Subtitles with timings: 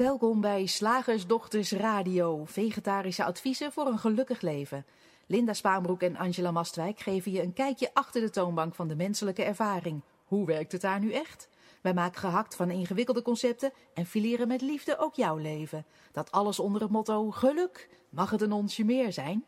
[0.00, 4.84] Welkom bij Slagersdochters Radio, vegetarische adviezen voor een gelukkig leven.
[5.26, 9.42] Linda Spaanbroek en Angela Mastwijk geven je een kijkje achter de toonbank van de menselijke
[9.42, 10.02] ervaring.
[10.24, 11.48] Hoe werkt het daar nu echt?
[11.80, 15.84] Wij maken gehakt van ingewikkelde concepten en fileren met liefde ook jouw leven.
[16.12, 17.88] Dat alles onder het motto geluk.
[18.10, 19.44] Mag het een onsje meer zijn?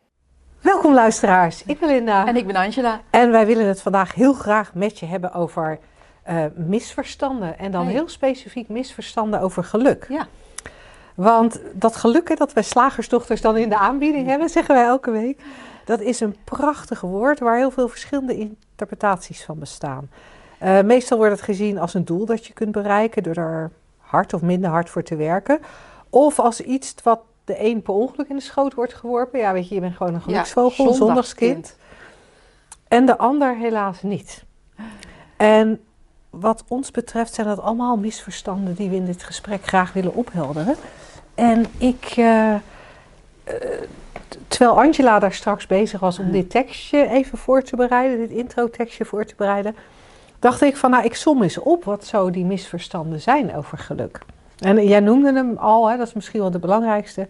[0.60, 2.26] Welkom luisteraars, ik ben Linda.
[2.26, 3.00] En ik ben Angela.
[3.10, 5.78] En wij willen het vandaag heel graag met je hebben over
[6.28, 7.58] uh, misverstanden.
[7.58, 7.92] En dan Hey.
[7.92, 10.06] heel specifiek misverstanden over geluk.
[10.08, 10.26] Ja.
[11.14, 15.40] Want dat geluk dat wij slagersdochters dan in de aanbieding hebben, zeggen wij elke week.
[15.84, 20.10] Dat is een prachtig woord waar heel veel verschillende interpretaties van bestaan.
[20.58, 24.34] Eh, meestal wordt het gezien als een doel dat je kunt bereiken door er hard
[24.34, 25.60] of minder hard voor te werken.
[26.10, 29.38] Of als iets wat de een per ongeluk in de schoot wordt geworpen.
[29.38, 31.76] Ja, weet je, je bent gewoon een geluksvogel, een zondagskind.
[32.88, 34.44] En de ander helaas niet.
[35.36, 35.80] En
[36.40, 40.76] wat ons betreft zijn dat allemaal misverstanden die we in dit gesprek graag willen ophelderen.
[41.34, 42.60] En ik, eh, eh,
[44.48, 49.04] terwijl Angela daar straks bezig was om dit tekstje even voor te bereiden, dit intro-tekstje
[49.04, 49.76] voor te bereiden,
[50.38, 54.20] dacht ik van nou, ik som eens op wat zo die misverstanden zijn over geluk.
[54.58, 57.28] En jij noemde hem al, hè, dat is misschien wel de belangrijkste.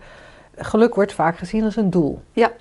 [0.56, 2.22] Geluk wordt vaak gezien als een doel.
[2.32, 2.52] Ja.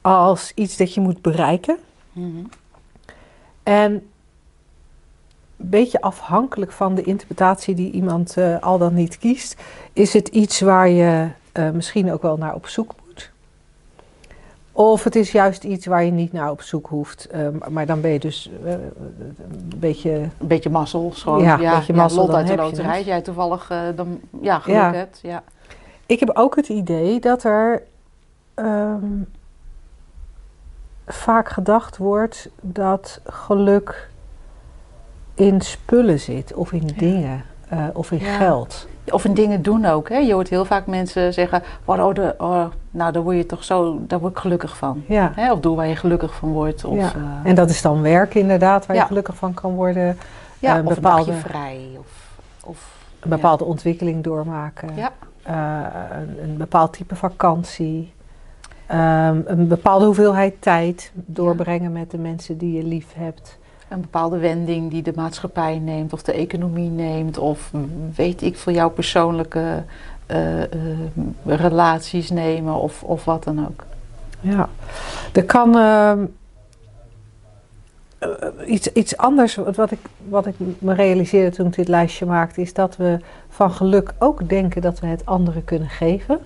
[0.00, 1.76] Als iets dat je moet bereiken.
[2.12, 2.44] Mhm.
[3.62, 4.10] En
[5.58, 9.60] een beetje afhankelijk van de interpretatie die iemand eh, al dan niet kiest,
[9.92, 13.30] is het iets waar je eh, misschien ook wel naar op zoek moet.
[14.72, 17.26] Of het is juist iets waar je niet naar op zoek hoeft.
[17.26, 20.10] eh, maar dan ben je dus eh, een beetje.
[20.12, 21.42] Een beetje mazzel, gewoon.
[21.42, 23.04] Ja, Ja, een beetje mazzel, lot uit de loterij.
[23.04, 24.92] Jij toevallig dan, ja, geluk Ja.
[24.92, 25.18] hebt.
[25.22, 25.42] Ja.
[26.06, 27.82] Ik heb ook het idee dat er
[28.54, 29.04] ehm,
[31.06, 34.10] vaak gedacht wordt dat geluk
[35.38, 38.86] in spullen zit, of in dingen, eh, of in geld.
[39.10, 40.08] Of in dingen doen ook.
[40.08, 40.16] Hè?
[40.16, 43.98] Je hoort heel vaak mensen zeggen, oh, de, oh, nou daar word je toch zo,
[44.06, 45.02] daar word ik gelukkig van.
[45.06, 45.32] Ja.
[45.34, 45.52] Hè?
[45.52, 46.84] Of doe waar je gelukkig van wordt.
[46.84, 47.12] Of, Ja.
[47.14, 50.18] eh, En dat is dan werk inderdaad, waar je gelukkig van kan worden.
[50.58, 51.86] ja, een of bepaalde- een dagje vrij.
[51.98, 52.06] Of,
[52.64, 54.88] of, Een bepaalde ontwikkeling doormaken.
[54.96, 55.12] Ja.
[55.42, 58.12] Eh, een, een bepaald type vakantie.
[58.86, 63.58] Ehm, een bepaalde hoeveelheid tijd doorbrengen met de mensen die je lief hebt.
[63.88, 66.12] Een bepaalde wending die de maatschappij neemt.
[66.12, 67.38] Of de economie neemt.
[67.38, 67.70] Of
[68.14, 69.84] weet ik veel jouw persoonlijke
[70.26, 70.68] eh, eh,
[71.44, 72.74] relaties nemen.
[72.74, 73.84] Of, of wat dan ook.
[74.40, 74.68] Ja,
[75.32, 76.24] er kan ehm,
[78.18, 78.28] eh,
[78.66, 82.74] iets, iets anders, wat ik, wat ik me realiseerde toen ik dit lijstje maakte, is
[82.74, 86.38] dat we van geluk ook denken dat we het anderen kunnen geven.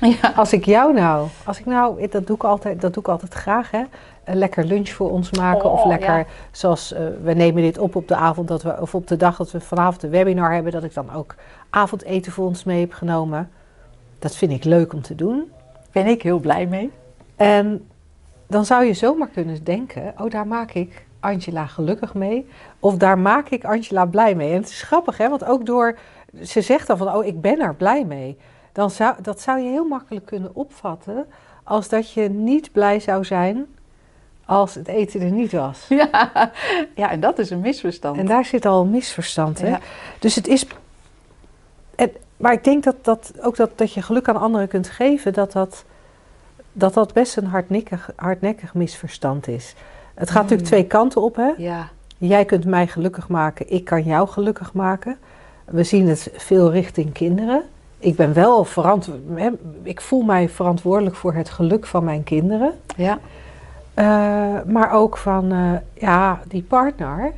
[0.00, 0.32] Ja.
[0.36, 3.34] Als ik jou nou, als ik nou, dat doe ik altijd, dat doe ik altijd
[3.34, 3.82] graag, hè,
[4.24, 6.26] een lekker lunch voor ons maken of Oh, lekker, ja.
[6.50, 9.36] zoals eh, we nemen dit op op de avond dat we, of op de dag
[9.36, 11.34] dat we vanavond een webinar hebben, dat ik dan ook
[11.70, 13.50] avondeten voor ons mee heb genomen.
[14.18, 15.50] Dat vind ik leuk om te doen.
[15.92, 16.90] Ben ik heel blij mee.
[17.36, 17.88] En
[18.46, 22.48] dan zou je zomaar kunnen denken: oh, daar maak ik Angela gelukkig mee.
[22.78, 24.50] Of daar maak ik Angela blij mee.
[24.50, 25.28] En het is grappig, hè?
[25.28, 25.98] Want ook door.
[26.42, 28.38] Ze zegt dan van: oh, ik ben er blij mee.
[28.72, 31.26] Dan zou, dat zou je heel makkelijk kunnen opvatten
[31.62, 33.66] als dat je niet blij zou zijn
[34.44, 35.86] als het eten er niet was.
[35.88, 36.50] Ja,
[36.94, 38.18] ja en dat is een misverstand.
[38.18, 39.60] En daar zit al een misverstand.
[39.60, 39.68] Hè?
[39.68, 39.80] Ja.
[40.18, 40.66] Dus het is.
[41.94, 45.32] En, maar ik denk dat, dat ook dat, dat je geluk aan anderen kunt geven,
[45.32, 45.84] dat dat,
[46.72, 49.74] dat, dat best een hardnekkig, hardnekkig misverstand is.
[50.14, 51.36] Het gaat natuurlijk twee kanten op.
[51.36, 51.52] Hè?
[51.56, 51.88] Ja,
[52.28, 55.18] Jij kunt mij gelukkig maken, ik kan jou gelukkig maken.
[55.64, 57.62] We zien het veel richting kinderen.
[58.02, 59.52] Ik ben wel verantwoordelijk.
[59.82, 62.72] Ik voel mij verantwoordelijk voor het geluk van mijn kinderen.
[62.96, 63.18] ja,
[63.94, 64.04] Eh,
[64.66, 67.32] maar ook van, eh, ja, die partner,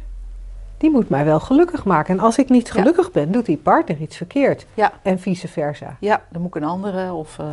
[0.79, 2.15] die moet mij wel gelukkig maken.
[2.19, 2.73] En als ik niet Ja.
[2.73, 4.67] gelukkig ben, doet die partner iets verkeerd.
[4.75, 4.93] Ja.
[5.03, 5.97] En vice versa.
[6.01, 7.47] ja, dan moet ik een andere of eh,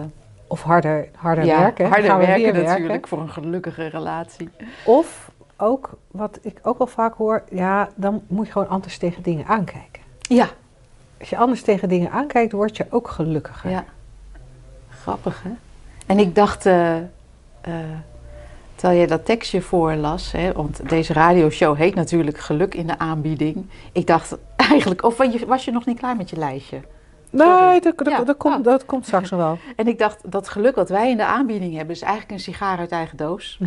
[0.47, 1.87] Of harder, harder ja, werken.
[1.87, 4.49] harder Gaan we werken natuurlijk voor een gelukkige relatie.
[4.85, 9.23] Of ook, wat ik ook wel vaak hoor, ja, dan moet je gewoon anders tegen
[9.23, 10.01] dingen aankijken.
[10.19, 10.47] Ja,
[11.21, 13.69] Als je anders tegen dingen aankijkt, word je ook gelukkiger.
[13.69, 13.85] ja.
[15.01, 15.49] Grappig hè?
[16.05, 17.03] En ik dacht, eh, eh,
[18.75, 23.65] terwijl jij dat tekstje voorlas, hè, want deze radioshow heet natuurlijk Geluk in de aanbieding.
[23.91, 26.79] Ik dacht eigenlijk, of was je, nog niet klaar met je lijstje?
[27.29, 28.23] Nee, dat, dat, Ja.
[28.23, 28.63] dat komt, Oh.
[28.63, 29.57] dat komt straks nog wel.
[29.75, 32.77] En ik dacht, dat geluk wat wij in de aanbieding hebben, is eigenlijk een sigaar
[32.77, 33.59] uit eigen doos.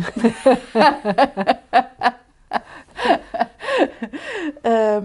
[4.61, 5.03] Ehm,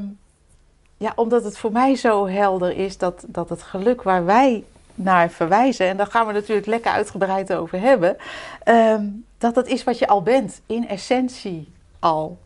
[1.00, 4.64] ja, omdat het voor mij zo helder is dat, dat het geluk waar wij
[4.94, 8.16] naar verwijzen, en daar gaan we natuurlijk lekker uitgebreid over hebben,
[8.62, 9.06] ehm,
[9.38, 12.38] dat dat is wat je al bent, in essentie al.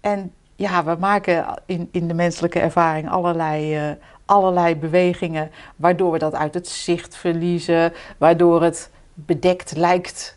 [0.00, 3.94] En ja, we maken in, in de menselijke ervaring allerlei, uh,
[4.24, 10.35] allerlei bewegingen, waardoor we dat uit het zicht verliezen, waardoor het bedekt lijkt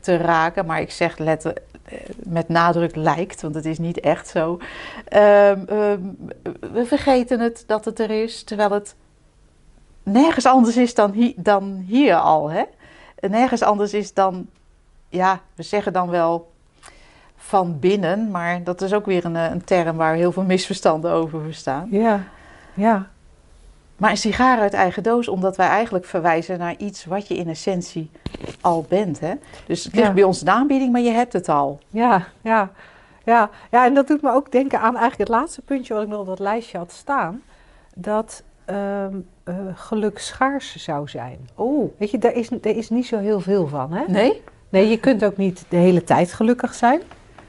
[0.00, 0.66] te, raken.
[0.66, 4.58] Maar ik zeg letter, eh, met nadruk lijkt, want het is niet echt zo.
[5.16, 6.16] Um, um,
[6.72, 8.94] we vergeten het dat het er is, terwijl het
[10.02, 12.50] nergens anders is dan, dan hier al.
[12.50, 12.62] Hè?
[13.20, 14.46] Nergens anders is dan,
[15.08, 16.50] ja, we zeggen dan wel
[17.36, 21.42] van binnen, maar dat is ook weer een, een term waar heel veel misverstanden over
[21.42, 21.88] bestaan.
[21.90, 22.24] Ja,
[22.74, 23.10] ja.
[24.02, 27.48] Maar een sigaar uit eigen doos, omdat wij eigenlijk verwijzen naar iets wat je in
[27.48, 28.10] essentie
[28.60, 29.20] al bent.
[29.20, 29.32] Hè?
[29.66, 30.12] Dus het ligt Ja.
[30.12, 31.78] bij ons de aanbieding, maar je hebt het al.
[31.88, 32.70] Ja, ja,
[33.24, 36.08] ja, ja, en dat doet me ook denken aan eigenlijk het laatste puntje wat ik
[36.08, 37.42] nog op dat lijstje had staan.
[37.94, 41.48] Dat ehm, eh, geluk schaars zou zijn.
[41.54, 44.04] Oh, Weet je, daar is, er is niet zo heel veel van, hè?
[44.08, 44.42] nee?
[44.68, 47.00] Nee, je kunt ook niet de hele tijd gelukkig zijn,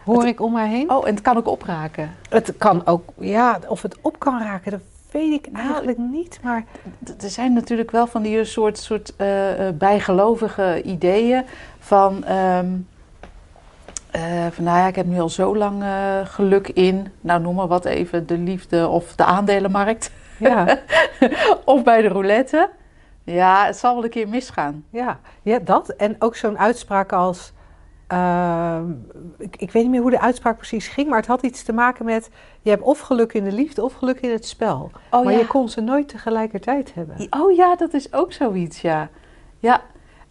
[0.05, 0.91] hoor ik om mij heen.
[0.91, 2.11] Oh, en het kan ook opraken.
[2.29, 4.79] Het kan ook, ja, of het op kan raken, dat
[5.13, 6.39] weet ik Nou, eigenlijk niet.
[6.43, 6.65] Maar
[7.21, 11.43] Er zijn natuurlijk wel van die soort, soort eh, eh, bijgelovige ideeën
[11.79, 12.67] van, ehm,
[14.11, 17.55] eh, van, nou ja, ik heb nu al zo lang eh, geluk in, nou noem
[17.55, 20.79] maar wat even, de liefde of de aandelenmarkt ja,
[21.65, 22.69] of bij de roulette.
[23.23, 24.85] Ja, het zal wel een keer misgaan.
[24.89, 25.89] ja, ja, dat.
[25.89, 27.52] En ook zo'n uitspraak als,
[28.13, 28.91] ehm,
[29.37, 31.73] ik, ik weet niet meer hoe de uitspraak precies ging, maar het had iets te
[31.73, 32.29] maken met,
[32.61, 34.91] je hebt of geluk in de liefde of geluk in het spel.
[35.11, 35.39] Oh, maar ja.
[35.39, 37.27] je kon ze nooit tegelijkertijd hebben.
[37.29, 39.09] oh ja, dat is ook zoiets, ja.
[39.59, 39.81] Ja,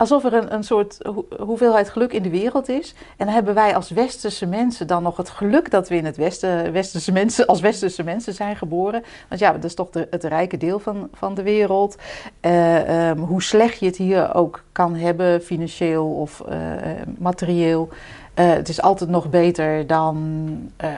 [0.02, 2.94] alsof er een, een soort ho- hoeveelheid geluk in de wereld is.
[3.16, 6.72] En hebben wij als westerse mensen dan nog het geluk dat we in het westen,
[6.72, 9.02] westerse mensen, als westerse mensen zijn geboren.
[9.28, 11.96] Want ja, dat is toch de, het rijke deel van, van de wereld.
[12.40, 17.88] Eh, ehm, hoe slecht je het hier ook kan hebben, financieel of eh, eh, materieel.
[18.34, 20.16] Eh, het is altijd nog beter dan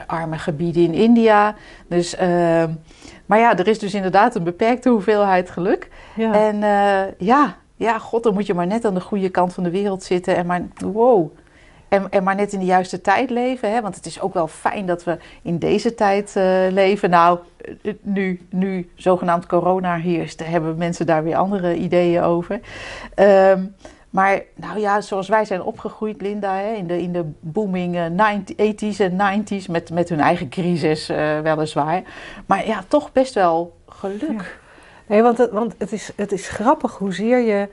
[0.07, 1.55] arme gebieden in India.
[1.87, 2.69] Dus, ehm,
[3.25, 5.89] maar ja, er is dus inderdaad een beperkte hoeveelheid geluk.
[6.15, 6.59] Ja, En
[7.17, 10.03] ja, ja, god, dan moet je maar net aan de goede kant van de wereld
[10.03, 10.35] zitten.
[10.35, 11.31] En maar, wow.
[11.87, 13.71] En, en maar net in de juiste tijd leven.
[13.71, 13.81] Hè?
[13.81, 17.09] Want het is ook wel fijn dat we in deze tijd eh, leven.
[17.09, 17.39] Nou,
[17.81, 22.59] eh, nu, nu zogenaamd corona heerst, hebben mensen daar weer andere ideeën over.
[23.15, 23.63] Ehm,
[24.15, 28.05] maar nou ja, zoals wij zijn opgegroeid, Linda, hè, in, de, in de booming eh,
[28.05, 32.03] 90, 80s en 90s, met, met hun eigen crisis eh, weliswaar.
[32.45, 34.59] Maar ja, toch best wel geluk.
[35.07, 37.67] Nee, want, het, want het, is, het is grappig hoezeer je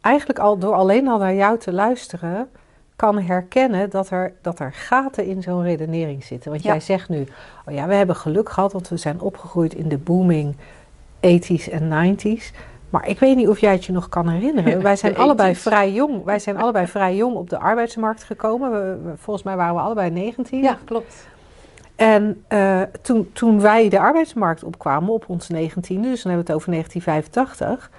[0.00, 2.48] eigenlijk al door alleen al naar jou te luisteren
[2.96, 6.50] kan herkennen dat er, dat er gaten in zo'n redenering zitten.
[6.50, 6.70] Want Ja.
[6.70, 7.26] jij zegt nu,
[7.66, 10.56] oh ja, we hebben geluk gehad, want we zijn opgegroeid in de booming
[11.26, 12.54] 80s en 90s.
[12.90, 14.82] Maar ik weet niet of jij het je nog kan herinneren.
[14.90, 15.58] Wij zijn allebei 80s.
[15.58, 16.24] vrij jong.
[16.24, 18.70] Wij zijn allebei vrij jong op de arbeidsmarkt gekomen.
[18.70, 20.62] We, we- volgens mij waren we allebei 19.
[20.62, 21.26] Ja, klopt.
[22.00, 26.36] En eh, toen, toen wij de arbeidsmarkt opkwamen op ons 19e, dus dan hebben we
[26.36, 27.90] het over 1985,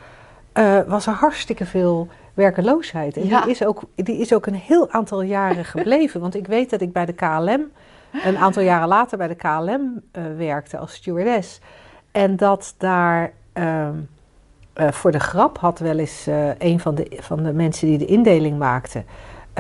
[0.54, 3.18] eh, was er hartstikke veel werkeloosheid.
[3.18, 3.42] En Ja.
[3.42, 6.22] die, is ook, die is ook een heel aantal jaren gebleven.
[6.22, 7.62] Want ik weet dat ik bij de KLM,
[8.24, 11.60] een aantal jaren later bij de KLM eh, werkte als stewardess.
[12.12, 13.96] En dat daar ehm,
[14.74, 16.28] eh, voor de grap had wel eens
[16.58, 19.04] een van de, van de mensen die de indeling maakte,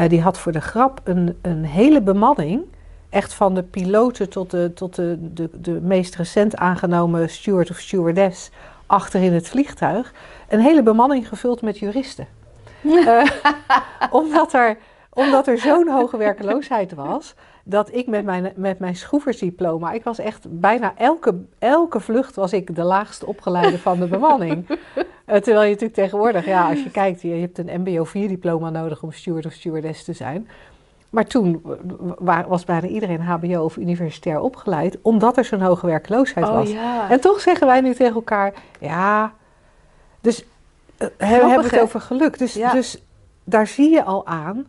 [0.07, 2.63] die had voor de grap een, een hele bemanning
[3.11, 7.79] echt van de piloten tot de, tot de, de, de meest recent aangenomen steward of
[7.79, 8.49] stewardess
[8.85, 10.13] achter in het vliegtuig.
[10.49, 12.27] Een hele bemanning gevuld met juristen.
[12.83, 13.29] Eh,
[14.21, 14.77] omdat er,
[15.09, 20.19] omdat er zo'n hoge werkeloosheid was, dat ik met mijn, met mijn schroeversdiploma, ik was
[20.19, 24.65] echt bijna elke, elke vlucht was ik de laagst opgeleide van de bemanning.
[25.25, 28.27] Eh, terwijl je natuurlijk tegenwoordig, ja, als je kijkt, je, je hebt een MBO 4
[28.27, 30.47] diploma nodig om steward of stewardess te zijn.
[31.11, 31.61] Maar toen
[32.19, 36.67] wa- was bijna iedereen HBO of universitair opgeleid, omdat er zo'n hoge werkloosheid was.
[36.67, 37.09] Oh ja.
[37.09, 39.33] En toch zeggen wij nu tegen elkaar, ja,
[40.21, 40.45] dus
[40.97, 42.37] eh, we hebben het over geluk.
[42.37, 42.71] Dus, Ja.
[42.71, 43.03] dus
[43.43, 44.65] daar zie je al aan,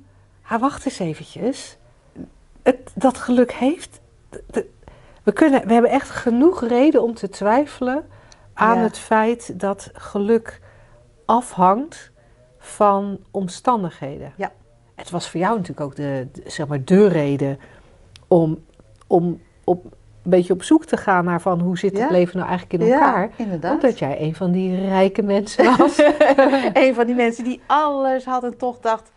[0.60, 1.76] wacht eens eventjes,
[2.62, 4.00] het, dat geluk heeft,
[5.22, 8.08] we, kunnen, we hebben echt genoeg reden om te twijfelen
[8.54, 8.82] aan Ja.
[8.82, 10.60] het feit dat geluk
[11.24, 12.10] afhangt
[12.58, 14.32] van omstandigheden.
[14.36, 14.52] Ja.
[15.02, 17.58] Het was voor jou natuurlijk ook de, de- zeg maar de reden
[18.28, 18.64] om,
[19.06, 22.10] om op, een beetje op zoek te gaan naar van hoe zit het Ja.
[22.10, 23.22] leven nou eigenlijk in elkaar.
[23.22, 23.72] Ja, inderdaad.
[23.72, 25.98] Omdat jij een van die rijke mensen was.
[26.72, 29.12] een van die mensen die alles had en toch dacht: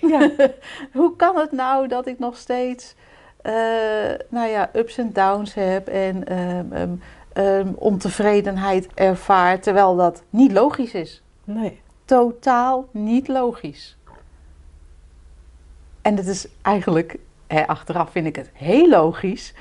[0.00, 0.30] ja.
[0.92, 2.94] hoe kan het nou dat ik nog steeds
[3.42, 3.52] eh,
[4.28, 6.90] nou ja, ups en downs heb en ehm, ehm,
[7.32, 11.22] ehm, ontevredenheid ervaar, terwijl dat niet logisch is.
[11.44, 11.80] Nee.
[12.04, 13.96] Totaal niet logisch.
[16.04, 17.18] En het is eigenlijk
[17.66, 19.54] achteraf vind ik het heel logisch,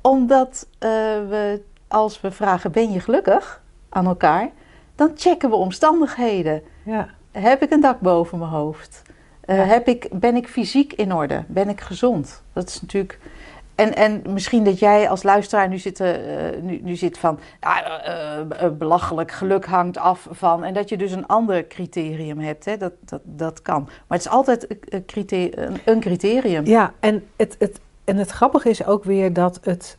[0.00, 0.88] omdat eh,
[1.28, 4.50] we als we vragen: ben je gelukkig aan elkaar?
[4.94, 6.62] Dan checken we omstandigheden.
[6.82, 7.08] Ja.
[7.32, 9.02] Heb ik een dak boven mijn hoofd?
[9.46, 11.44] Uh, heb ik, ben ik fysiek in orde?
[11.46, 12.42] Ben ik gezond?
[12.52, 13.18] Dat is natuurlijk.
[13.78, 16.10] En, en misschien dat jij als luisteraar nu zit, uh,
[16.62, 20.64] nu, nu zit van uh, belachelijk geluk hangt af van.
[20.64, 22.64] En dat je dus een ander criterium hebt.
[22.64, 22.76] Hè?
[22.76, 23.82] Dat, dat, dat kan.
[23.82, 25.74] Maar het is altijd een, criterium.
[25.84, 26.66] Een criterium.
[26.66, 29.98] Ja, en het, het, en het grappige is ook weer dat het.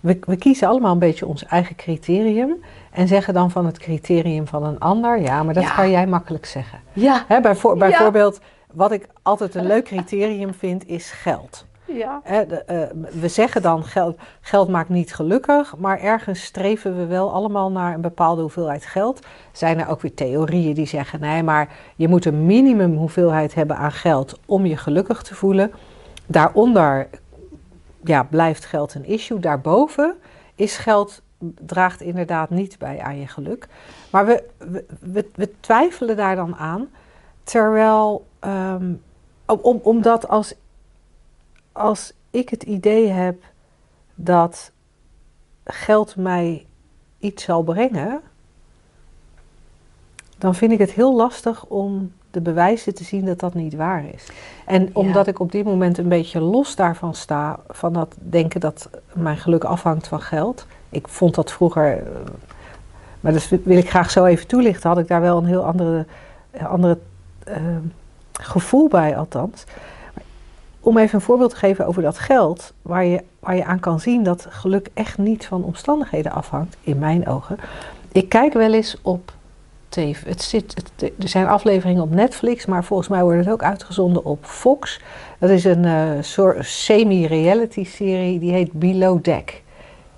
[0.00, 2.64] We, we, kiezen allemaal een beetje ons eigen criterium.
[2.90, 5.20] En zeggen dan van het criterium van een ander.
[5.20, 5.74] Ja, maar dat Ja.
[5.74, 6.80] kan jij makkelijk zeggen.
[6.92, 7.24] Ja.
[7.28, 7.40] Hè, Ja.
[7.40, 8.40] bijvoorbeeld,
[8.72, 11.66] wat ik altijd een leuk criterium vind, is geld.
[11.92, 12.20] Ja.
[12.24, 12.88] Hè, eh,
[13.20, 17.94] we zeggen dan geld, geld maakt niet gelukkig, maar ergens streven we wel allemaal naar
[17.94, 19.26] een bepaalde hoeveelheid geld.
[19.52, 23.76] Zijn er ook weer theorieën die zeggen, nee, maar je moet een minimum hoeveelheid hebben
[23.76, 25.72] aan geld om je gelukkig te voelen.
[26.26, 27.08] Daaronder
[28.04, 29.38] ja, blijft geld een issue.
[29.40, 30.14] Daarboven
[30.54, 31.22] is geld,
[31.60, 33.68] draagt inderdaad niet bij aan je geluk.
[34.10, 34.44] Maar we,
[35.00, 36.88] we, we, twijfelen daar dan aan,
[37.42, 38.26] terwijl,
[39.46, 40.54] om- om, omdat als
[41.78, 43.42] als ik het idee heb
[44.14, 44.70] dat
[45.64, 46.66] geld mij
[47.18, 48.20] iets zal brengen,
[50.38, 54.04] dan vind ik het heel lastig om de bewijzen te zien dat dat niet waar
[54.14, 54.28] is.
[54.66, 58.90] En omdat ik op dit moment een beetje los daarvan sta, van dat denken dat
[59.12, 60.66] mijn geluk afhangt van geld.
[60.88, 62.04] Ik vond dat vroeger, eh,
[63.20, 66.06] maar dat wil ik graag zo even toelichten, had ik daar wel een heel andere,
[66.62, 66.98] andere
[67.44, 67.76] eh,
[68.32, 69.64] gevoel bij althans
[70.88, 74.00] om even een voorbeeld te geven over dat geld, waar je, waar je aan kan
[74.00, 77.58] zien dat geluk echt niet van omstandigheden afhangt, in mijn ogen.
[78.12, 79.32] Ik kijk wel eens op
[79.88, 80.24] TV.
[80.24, 84.24] Het zit, het, er zijn afleveringen op Netflix, maar volgens mij wordt het ook uitgezonden
[84.24, 85.00] op Fox.
[85.38, 89.48] Dat is een eh, soort semi-reality serie, die heet Below Deck.
[89.48, 89.62] Ik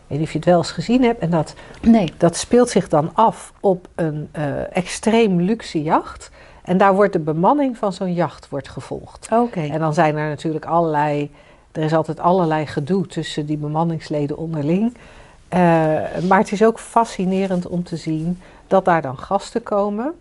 [0.06, 1.20] weet niet of je het wel eens gezien hebt.
[1.20, 2.12] En dat, Nee.
[2.16, 6.30] dat speelt zich dan af op een eh, extreem luxe jacht.
[6.64, 9.28] En daar wordt de bemanning van zo'n jacht wordt gevolgd.
[9.32, 9.60] Oké.
[9.60, 11.30] En dan zijn er natuurlijk allerlei.
[11.72, 14.96] Er is altijd allerlei gedoe tussen die bemanningsleden onderling.
[15.48, 15.58] Eh,
[16.28, 20.14] maar het is ook fascinerend om te zien dat daar dan gasten komen.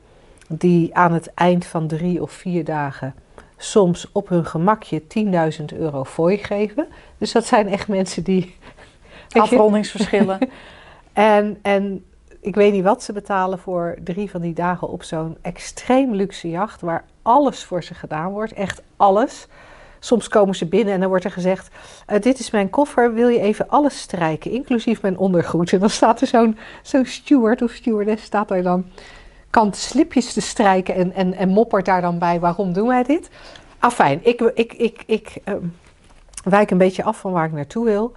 [0.52, 3.14] die aan het eind van drie of vier dagen.
[3.58, 6.88] soms op hun gemakje 10.000 euro fooi geven.
[7.18, 8.56] Dus dat zijn echt mensen die.
[9.30, 10.40] Afrondingsverschillen.
[11.14, 12.06] en, en
[12.42, 16.50] ik weet niet wat ze betalen voor drie van die dagen op zo'n extreem luxe
[16.50, 16.82] jacht.
[16.82, 18.54] waar alles voor ze gedaan wordt.
[18.54, 19.48] Echt alles.
[20.00, 21.68] Soms komen ze binnen en dan wordt er gezegd:
[22.06, 25.74] eh, Dit is mijn koffer, wil je even alles strijken, inclusief mijn ondergoed?
[25.74, 28.86] En dan staat er zo'n zo'n steward of stewardess, staat daar dan
[29.50, 33.30] kant slipjes te strijken en, en, en moppert daar dan bij: Waarom doen wij dit?
[33.80, 35.66] Afijn, ik, ik, ik, ik ehm,
[36.44, 38.14] wijk een beetje af van waar ik naartoe wil.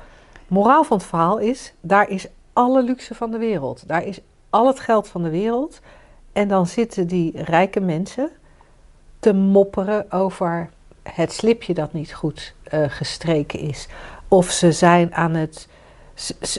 [0.48, 3.88] Moraal van het verhaal is: daar is alle luxe van de wereld.
[3.88, 5.80] Daar is al het geld van de wereld.
[6.32, 8.30] En dan zitten die rijke mensen
[9.18, 10.70] te mopperen over
[11.02, 13.88] het slipje dat niet goed eh, gestreken is.
[14.28, 15.68] Of ze zijn aan het.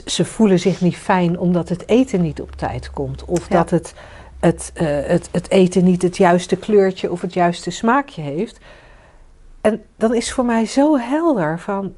[0.04, 3.24] Ze, voelen zich niet fijn omdat het eten niet op tijd komt.
[3.24, 3.56] Of Ja.
[3.56, 3.94] dat het,
[4.40, 8.58] het, eh, het, het eten niet het juiste kleurtje of het juiste smaakje heeft.
[9.60, 11.94] En dan is voor mij zo helder van.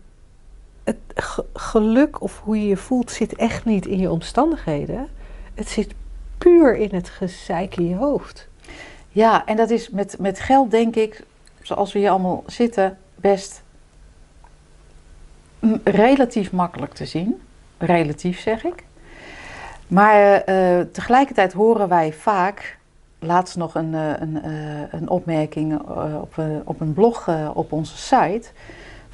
[0.86, 5.08] Het ge- geluk of hoe je je voelt zit echt niet in je omstandigheden.
[5.54, 5.94] Het zit
[6.38, 8.48] puur in het gezeik in je hoofd.
[9.08, 11.24] Ja, en dat is met, met geld, denk ik,
[11.62, 13.62] zoals we hier allemaal zitten, best
[15.84, 17.40] relatief makkelijk te zien.
[17.78, 18.84] Relatief zeg ik.
[19.88, 22.78] Maar eh, tegelijkertijd horen wij vaak,
[23.18, 25.80] laatst nog een, eh, een, eh, een opmerking
[26.20, 28.48] op, een- op een blog op onze site.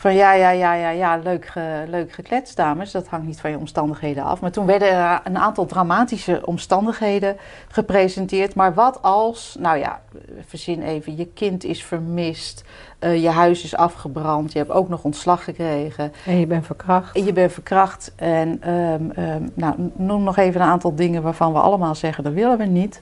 [0.03, 2.91] Van ja, ja, ja, ja, ja, leuk, ge, leuk gekletst, dames.
[2.91, 4.41] Dat hangt niet van je omstandigheden af.
[4.41, 7.37] Maar toen werden er een aantal dramatische omstandigheden
[7.69, 8.55] gepresenteerd.
[8.55, 10.01] Maar wat als, nou ja,
[10.47, 12.65] verzin even, je kind is vermist,
[12.99, 17.25] eh, je huis is afgebrand, je hebt ook nog ontslag gekregen, En je bent verkracht.
[17.25, 18.13] je bent verkracht.
[18.17, 22.33] En ehm, ehm, nou, noem nog even een aantal dingen waarvan we allemaal zeggen dat
[22.33, 23.01] willen we niet.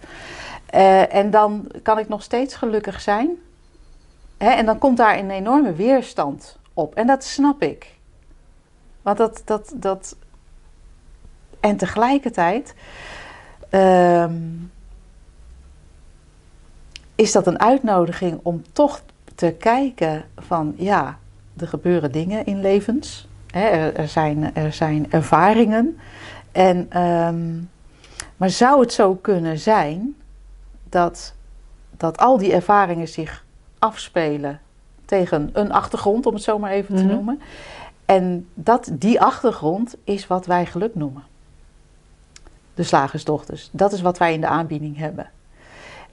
[0.66, 3.30] Eh, en dan kan ik nog steeds gelukkig zijn.
[4.38, 6.94] Hè, en dan komt daar een enorme weerstand op.
[6.94, 7.98] En dat snap ik.
[9.02, 9.42] Want dat.
[9.44, 10.16] dat, dat
[11.60, 12.74] en tegelijkertijd.
[13.68, 14.34] ehm,
[17.14, 19.02] is dat een uitnodiging om toch
[19.34, 21.18] te kijken van ja,
[21.56, 23.28] er gebeuren dingen in levens.
[23.46, 25.98] Hè, er, zijn, er zijn ervaringen.
[26.52, 27.58] En, ehm,
[28.36, 30.16] maar zou het zo kunnen zijn
[30.88, 31.34] dat,
[31.96, 33.44] dat al die ervaringen zich
[33.78, 34.60] afspelen
[35.10, 37.12] tegen een achtergrond, om het zo maar even te Mhm.
[37.14, 37.40] noemen.
[38.04, 41.22] En dat, die achtergrond is wat wij geluk noemen.
[42.74, 43.68] De slagersdochters.
[43.72, 45.30] Dat is wat wij in de aanbieding hebben.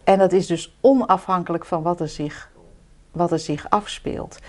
[0.04, 2.50] En dat is dus onafhankelijk van wat er zich,
[3.12, 4.40] wat er zich afspeelt.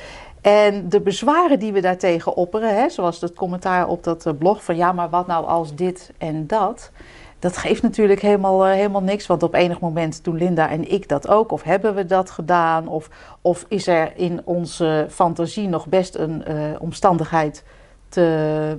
[0.41, 4.65] En de bezwaren die we daartegen opperen, hè, zoals het commentaar op dat eh, blog
[4.65, 6.91] van ja, maar wat nou als dit en dat.
[7.39, 11.09] Dat geeft natuurlijk helemaal, eh, helemaal niks, want op enig moment doen Linda en ik
[11.09, 11.53] dat ook.
[11.53, 12.89] Of hebben we dat gedaan?
[12.89, 17.65] Of, of is er in onze fantasie nog best een eh, omstandigheid
[18.09, 18.79] te,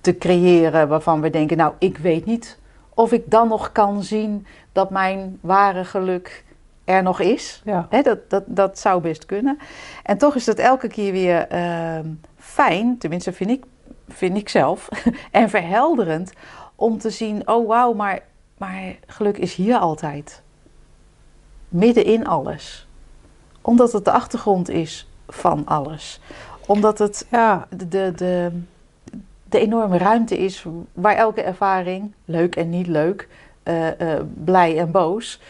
[0.00, 2.58] te creëren waarvan we denken, nou, ik weet niet
[2.94, 6.44] of ik dan nog kan zien dat mijn ware geluk
[6.84, 7.62] er nog is.
[7.64, 7.88] Ja.
[8.02, 9.58] Dat, dat, dat zou best kunnen.
[10.02, 13.64] En toch is het elke keer weer ehm, fijn, tenminste vind ik,
[14.08, 14.88] vind ik zelf,
[15.30, 16.32] en verhelderend
[16.76, 18.20] om te zien, oh wauw, maar,
[18.58, 20.42] maar geluk is hier altijd.
[21.68, 22.86] Midden in alles.
[23.60, 26.20] Omdat het de achtergrond is van alles.
[26.66, 28.60] Omdat het Ja, de, de, de,
[29.44, 33.28] de enorme ruimte is waar elke ervaring, leuk en niet leuk,
[33.62, 35.40] eh, eh, blij en boos,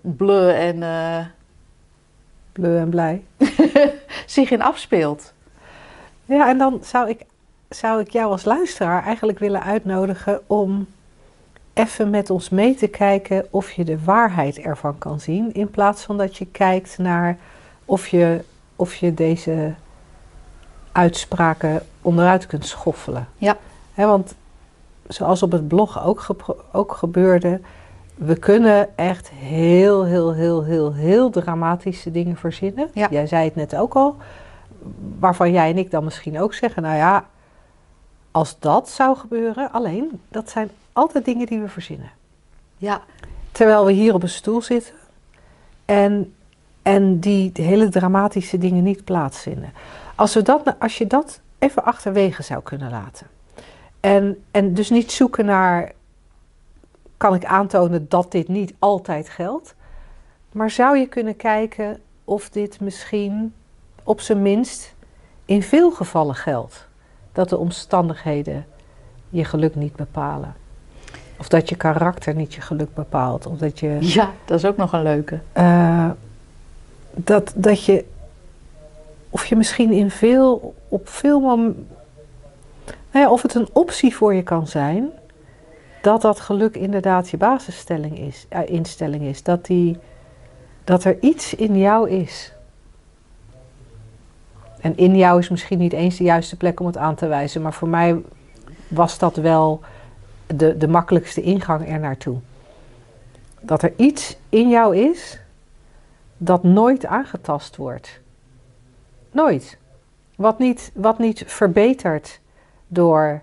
[0.00, 1.24] bleu en eh,
[2.52, 3.24] bleu en blij.
[4.26, 5.32] zich in afspeelt.
[6.24, 7.24] Ja, en dan zou ik,
[7.70, 10.86] zou ik jou als luisteraar eigenlijk willen uitnodigen om
[11.72, 15.54] even met ons mee te kijken of je de waarheid ervan kan zien.
[15.54, 17.38] In plaats van dat je kijkt naar
[17.84, 18.44] of je,
[18.76, 19.74] of je deze
[20.92, 23.28] uitspraken onderuit kunt schoffelen.
[23.36, 23.56] Ja.
[23.94, 24.34] Want
[25.08, 26.26] zoals op het blog ook,
[26.72, 27.60] ook gebeurde,
[28.14, 32.90] we kunnen echt heel, heel, heel, heel, heel dramatische dingen verzinnen.
[32.94, 33.08] Ja.
[33.10, 34.16] Jij zei het net ook al,
[35.18, 37.26] waarvan jij en ik dan misschien ook zeggen, nou ja,
[38.30, 42.10] als dat zou gebeuren, alleen, dat zijn altijd dingen die we verzinnen.
[42.76, 43.02] Ja,
[43.52, 44.94] Terwijl we hier op een stoel zitten
[45.84, 46.34] en,
[46.82, 49.72] en die hele dramatische dingen niet plaatsvinden.
[50.14, 53.26] Als, we dat, als je dat even achterwege zou kunnen laten.
[54.00, 55.92] En, en dus niet zoeken naar,
[57.16, 59.74] kan ik aantonen dat dit niet altijd geldt?
[60.52, 63.54] Maar zou je kunnen kijken of dit misschien
[64.02, 64.94] op zijn minst
[65.44, 66.88] in veel gevallen geldt?
[67.32, 68.66] Dat de omstandigheden
[69.28, 70.54] je geluk niet bepalen.
[71.38, 73.46] Of dat je karakter niet je geluk bepaalt.
[73.46, 75.38] Of dat je, ja, dat is ook nog een leuke.
[75.52, 76.10] eh,
[77.14, 78.04] dat, dat je,
[79.30, 81.86] of je misschien in veel, op veel mom-
[83.12, 85.10] nou ja, of het een optie voor je kan zijn,
[86.02, 89.42] dat dat geluk inderdaad je basisstelling is, eh, instelling is.
[89.42, 89.98] Dat, die,
[90.84, 92.52] dat er iets in jou is.
[94.80, 97.62] En in jou is misschien niet eens de juiste plek om het aan te wijzen,
[97.62, 98.22] maar voor mij
[98.88, 99.80] was dat wel
[100.46, 102.38] de, de makkelijkste ingang er naartoe.
[103.60, 105.40] Dat er iets in jou is
[106.36, 108.20] dat nooit aangetast wordt.
[109.30, 109.78] Nooit.
[110.36, 112.40] Wat niet, wat niet verbetert
[112.86, 113.42] door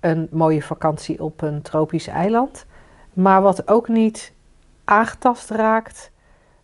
[0.00, 2.66] een mooie vakantie op een tropisch eiland,
[3.12, 4.32] maar wat ook niet
[4.84, 6.10] aangetast raakt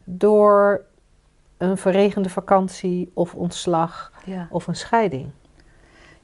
[0.05, 0.85] door
[1.61, 4.46] een verregende vakantie of ontslag Ja.
[4.51, 5.27] of een scheiding.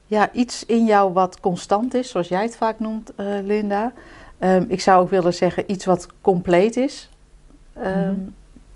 [0.09, 3.91] ja, iets in jou wat constant is, zoals jij het vaak noemt, eh, Linda.
[4.39, 7.09] Ehm, ik zou ook willen zeggen iets wat compleet is.
[7.73, 8.19] Ehm, Mhm.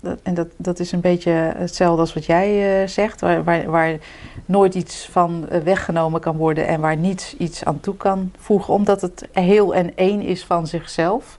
[0.00, 3.70] dat, en dat, dat is een beetje hetzelfde als wat jij eh, zegt, waar, waar,
[3.70, 3.98] waar
[4.46, 8.74] nooit iets van eh, weggenomen kan worden en waar niets iets aan toe kan voegen,
[8.74, 11.38] omdat het heel en één is van zichzelf.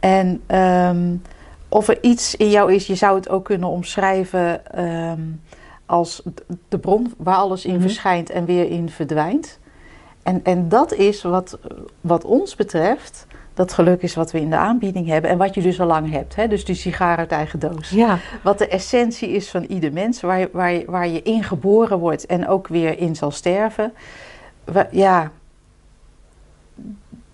[0.00, 1.14] En ehm,
[1.72, 5.20] of er iets in jou is, je zou het ook kunnen omschrijven ehm,
[5.86, 6.22] als
[6.68, 7.82] de bron waar alles in Mhm.
[7.82, 9.58] verschijnt en weer in verdwijnt.
[10.22, 11.58] En, en dat is wat,
[12.00, 15.62] wat ons betreft, dat geluk is wat we in de aanbieding hebben en wat je
[15.62, 16.34] dus al lang hebt.
[16.36, 16.48] Hè?
[16.48, 17.90] Dus die sigaar uit eigen doos.
[17.90, 21.98] Ja, Wat de essentie is van ieder mens, waar, je- waar, waar je in geboren
[21.98, 23.92] wordt en ook weer in zal sterven.
[24.90, 25.30] Ja,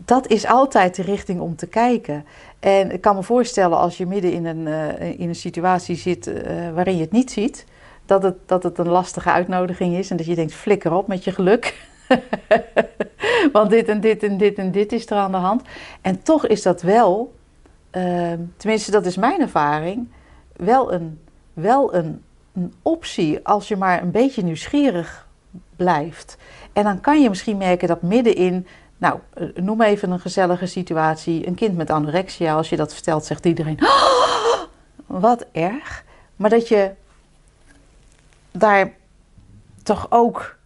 [0.05, 2.25] dat is altijd de richting om te kijken.
[2.61, 6.27] En ik kan me voorstellen als je midden in een, eh, in een situatie zit
[6.27, 7.67] eh, waarin je het niet ziet,
[8.07, 11.25] dat het, dat het een lastige uitnodiging is en dat je denkt, flikker op met
[11.25, 11.87] je geluk.
[13.53, 15.63] Want dit en dit en dit en dit is er aan de hand.
[16.01, 17.35] En toch is dat wel,
[17.91, 20.09] eh, tenminste dat is mijn ervaring,
[20.57, 21.21] wel een,
[21.53, 22.23] wel een,
[22.55, 25.29] een optie als je maar een beetje nieuwsgierig
[25.77, 26.37] blijft.
[26.73, 28.67] En dan kan je misschien merken dat middenin,
[28.99, 33.25] nou, eh, noem even een gezellige situatie, een kind met anorexia, als je dat vertelt,
[33.25, 34.63] zegt iedereen, "Oh,
[35.07, 36.05] wat erg.
[36.37, 36.91] Maar dat je
[38.51, 38.93] daar
[39.83, 40.57] toch ook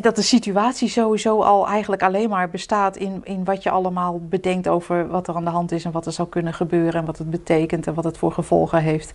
[0.00, 4.68] dat de situatie sowieso al eigenlijk alleen maar bestaat in, in wat je allemaal bedenkt
[4.68, 7.18] over wat er aan de hand is en wat er zou kunnen gebeuren en wat
[7.18, 9.12] het betekent en wat het voor gevolgen heeft.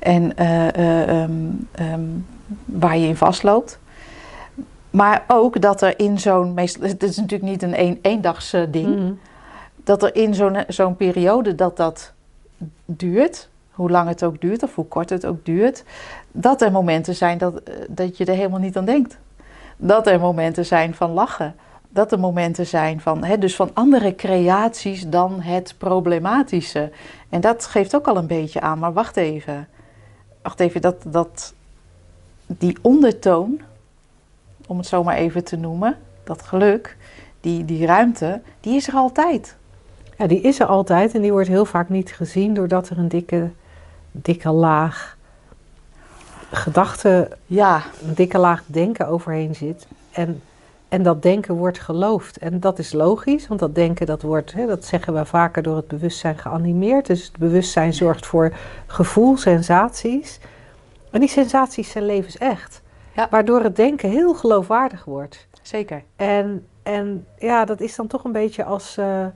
[0.00, 1.32] En eh, eh, ehm,
[1.72, 2.08] ehm,
[2.64, 3.78] waar je in vastloopt.
[4.94, 8.96] Maar ook dat er in zo'n, meestal, het is natuurlijk niet een een, eendags ding,
[8.96, 9.12] Mhm.
[9.76, 12.12] dat er in zo'n zo'n periode dat dat
[12.84, 15.84] duurt, hoe lang het ook duurt of hoe kort het ook duurt,
[16.32, 19.18] dat er momenten zijn dat, eh, dat je er helemaal niet aan denkt.
[19.76, 21.54] Dat er momenten zijn van lachen.
[21.88, 26.90] Dat er momenten zijn van, hè, dus van andere creaties dan het problematische.
[27.28, 29.68] En dat geeft ook al een beetje aan, maar wacht even.
[30.42, 31.54] Wacht even, dat, dat,
[32.46, 33.60] die ondertoon,
[34.66, 36.96] om het zo maar even te noemen, dat geluk,
[37.40, 39.56] die, die ruimte, die is er altijd.
[40.18, 43.08] Ja, die is er altijd en die wordt heel vaak niet gezien doordat er een
[43.08, 43.50] dikke,
[44.10, 45.16] dikke laag
[46.50, 49.86] gedachten, Ja, een dikke laag denken overheen zit.
[50.12, 50.42] En,
[50.88, 52.38] en dat denken wordt geloofd.
[52.38, 55.76] En dat is logisch, want dat denken dat wordt, hè, dat zeggen we vaker, door
[55.76, 57.06] het bewustzijn geanimeerd.
[57.06, 58.52] Dus het bewustzijn zorgt voor
[58.86, 60.38] gevoel, sensaties.
[61.10, 62.82] En die sensaties zijn levensecht.
[63.14, 63.26] Ja.
[63.30, 65.48] Waardoor het denken heel geloofwaardig wordt.
[65.62, 66.02] zeker.
[66.16, 69.26] En, en ja, dat is dan toch een beetje als, eh,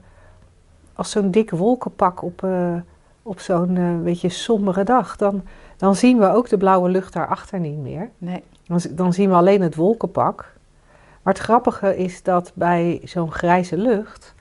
[0.93, 2.75] als zo'n dik wolkenpak op, eh,
[3.23, 5.15] op zo'n eh, beetje sombere dag.
[5.15, 5.43] Dan,
[5.77, 8.09] dan zien we ook de blauwe lucht daarachter niet meer.
[8.17, 8.43] Nee.
[8.67, 10.53] Dan, dan zien we alleen het wolkenpak.
[11.21, 14.35] Maar het grappige is dat bij zo'n grijze lucht...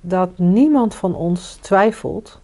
[0.00, 2.40] dat niemand van ons twijfelt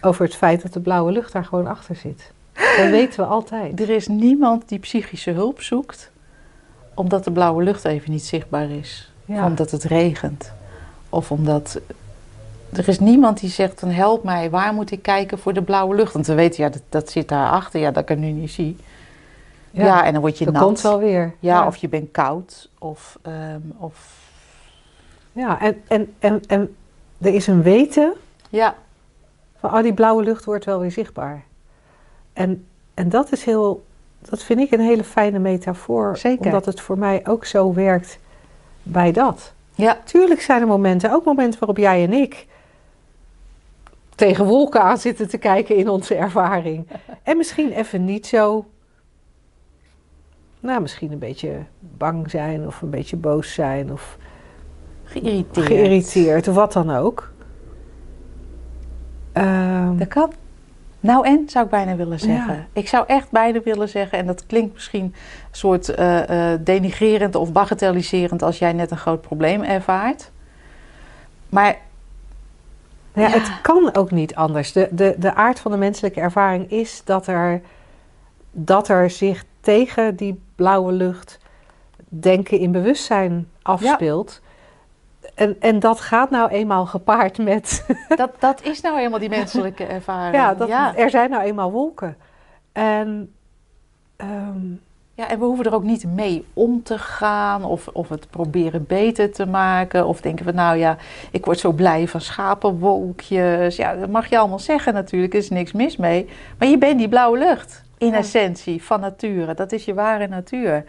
[0.00, 2.32] over het feit dat de blauwe lucht daar gewoon achter zit.
[2.76, 3.80] Dat weten we altijd.
[3.80, 6.10] Er is niemand die psychische hulp zoekt
[7.00, 9.12] omdat de blauwe lucht even niet zichtbaar is.
[9.24, 9.46] Ja.
[9.46, 10.52] Omdat het regent.
[11.08, 11.80] Of omdat...
[12.72, 15.94] Er is niemand die zegt, dan help mij, waar moet ik kijken voor de blauwe
[15.94, 16.12] lucht?
[16.12, 18.76] Want we weten, ja, dat, dat zit daarachter, ja, dat ik nu niet zie.
[19.70, 20.62] Ja, en dan word je dat nat.
[20.62, 21.34] komt wel weer.
[21.38, 22.68] Ja, of je bent koud.
[22.78, 24.18] Of, ehm, of...
[25.32, 26.76] Ja, en, en, en, en
[27.18, 28.12] er is een weten
[28.48, 28.74] Ja,
[29.58, 31.44] van, oh, die blauwe lucht wordt wel weer zichtbaar.
[32.32, 33.84] En, en dat is heel,
[34.18, 36.16] dat vind ik een hele fijne metafoor.
[36.16, 36.44] Zeker.
[36.44, 38.18] Omdat het voor mij ook zo werkt
[38.82, 39.52] bij dat.
[39.74, 42.46] ja, Tuurlijk zijn er momenten, ook momenten waarop jij en ik
[44.14, 46.86] tegen wolken aan zitten te kijken in onze ervaring.
[47.22, 48.64] En misschien even niet zo,
[50.60, 54.16] nou misschien een beetje bang zijn of een beetje boos zijn of
[55.04, 55.66] geïrriteerd.
[55.66, 57.30] geïrriteerd of wat dan ook.
[59.32, 60.32] Ehm, Dat kan.
[61.00, 62.54] Nou en, zou ik bijna willen zeggen.
[62.54, 62.66] Ja.
[62.72, 65.14] Ik zou echt bijna willen zeggen, en dat klinkt misschien een
[65.50, 70.30] soort eh, eh, denigrerend of bagatelliserend als jij net een groot probleem ervaart.
[71.48, 71.76] Maar
[73.12, 73.28] Ja, Ja.
[73.28, 74.72] het kan ook niet anders.
[74.72, 77.60] De, de, de aard van de menselijke ervaring is dat er,
[78.50, 81.38] dat er zich tegen die blauwe lucht
[82.08, 84.40] denken in bewustzijn afspeelt.
[85.40, 87.86] En, en dat gaat nou eenmaal gepaard met.
[88.16, 90.34] dat, dat is nou helemaal die menselijke ervaring.
[90.34, 90.96] ja, dat, ja.
[90.96, 92.16] er zijn nou eenmaal wolken.
[92.72, 93.32] En.
[94.16, 94.58] ehm,
[95.14, 98.84] Ja, en we hoeven er ook niet mee om te gaan of, of het proberen
[98.86, 100.06] beter te maken.
[100.06, 100.96] Of denken van nou ja,
[101.30, 103.76] ik word zo blij van schapenwolkjes.
[103.76, 106.28] Ja, dat mag je allemaal zeggen natuurlijk, er is niks mis mee.
[106.58, 108.16] Maar je bent die blauwe lucht in Ja.
[108.16, 109.54] essentie van nature.
[109.54, 110.84] Dat is je ware natuur.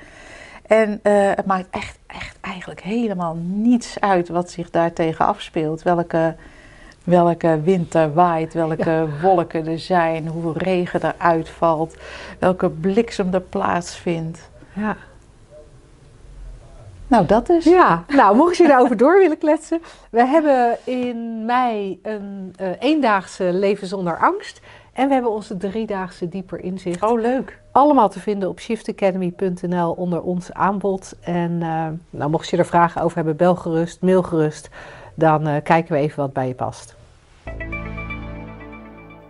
[0.71, 5.81] En eh, het maakt echt, echt eigenlijk helemaal niets uit wat zich daartegen afspeelt.
[5.81, 6.35] Welke,
[7.03, 11.95] welke wind er waait, welke wolken er zijn, hoeveel regen er uitvalt,
[12.39, 14.49] welke bliksem er plaatsvindt.
[14.73, 14.97] ja.
[17.07, 17.63] Nou, dat is.
[17.63, 19.81] Ja, nou, mocht je daarover door willen kletsen.
[20.09, 24.61] We hebben in mei een eh, eendaagse leven zonder angst.
[24.93, 27.03] En we hebben onze driedaagse dieper inzicht.
[27.03, 27.61] Oh, leuk.
[27.71, 31.15] Allemaal te vinden op shiftacademy.nl onder ons aanbod.
[31.21, 34.69] En eh, nou, mocht je er vragen over hebben, bel gerust, mail gerust.
[35.15, 36.95] Dan eh, kijken we even wat bij je past.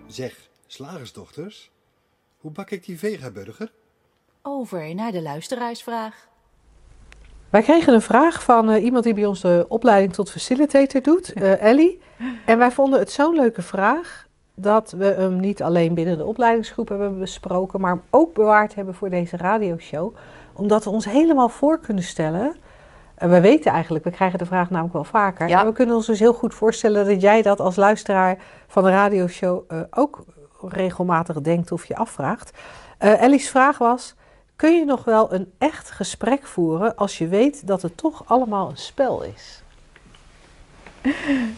[0.07, 1.71] Zeg, slagersdochters,
[2.39, 3.71] hoe bak ik die vegaburger?
[4.41, 6.29] Over naar de luisteraarsvraag.
[7.49, 11.33] Wij kregen een vraag van eh, iemand die bij ons de opleiding tot facilitator doet,
[11.33, 11.99] eh, Ellie.
[12.45, 14.27] En wij vonden het zo'n leuke vraag
[14.61, 18.93] dat we hem niet alleen binnen de opleidingsgroep hebben besproken, maar hem ook bewaard hebben
[18.93, 20.15] voor deze radioshow.
[20.53, 22.55] Omdat we ons helemaal voor kunnen stellen.
[23.15, 25.47] En we weten eigenlijk, we krijgen de vraag namelijk wel vaker.
[25.47, 25.59] Ja.
[25.59, 28.89] En we kunnen ons dus heel goed voorstellen dat jij dat als luisteraar van de
[28.89, 30.23] radioshow eh, ook
[30.61, 32.51] regelmatig denkt of je afvraagt.
[32.97, 34.15] Eh Ellie's vraag was:
[34.55, 38.69] kun je nog wel een echt gesprek voeren als je weet dat het toch allemaal
[38.69, 39.63] een spel is?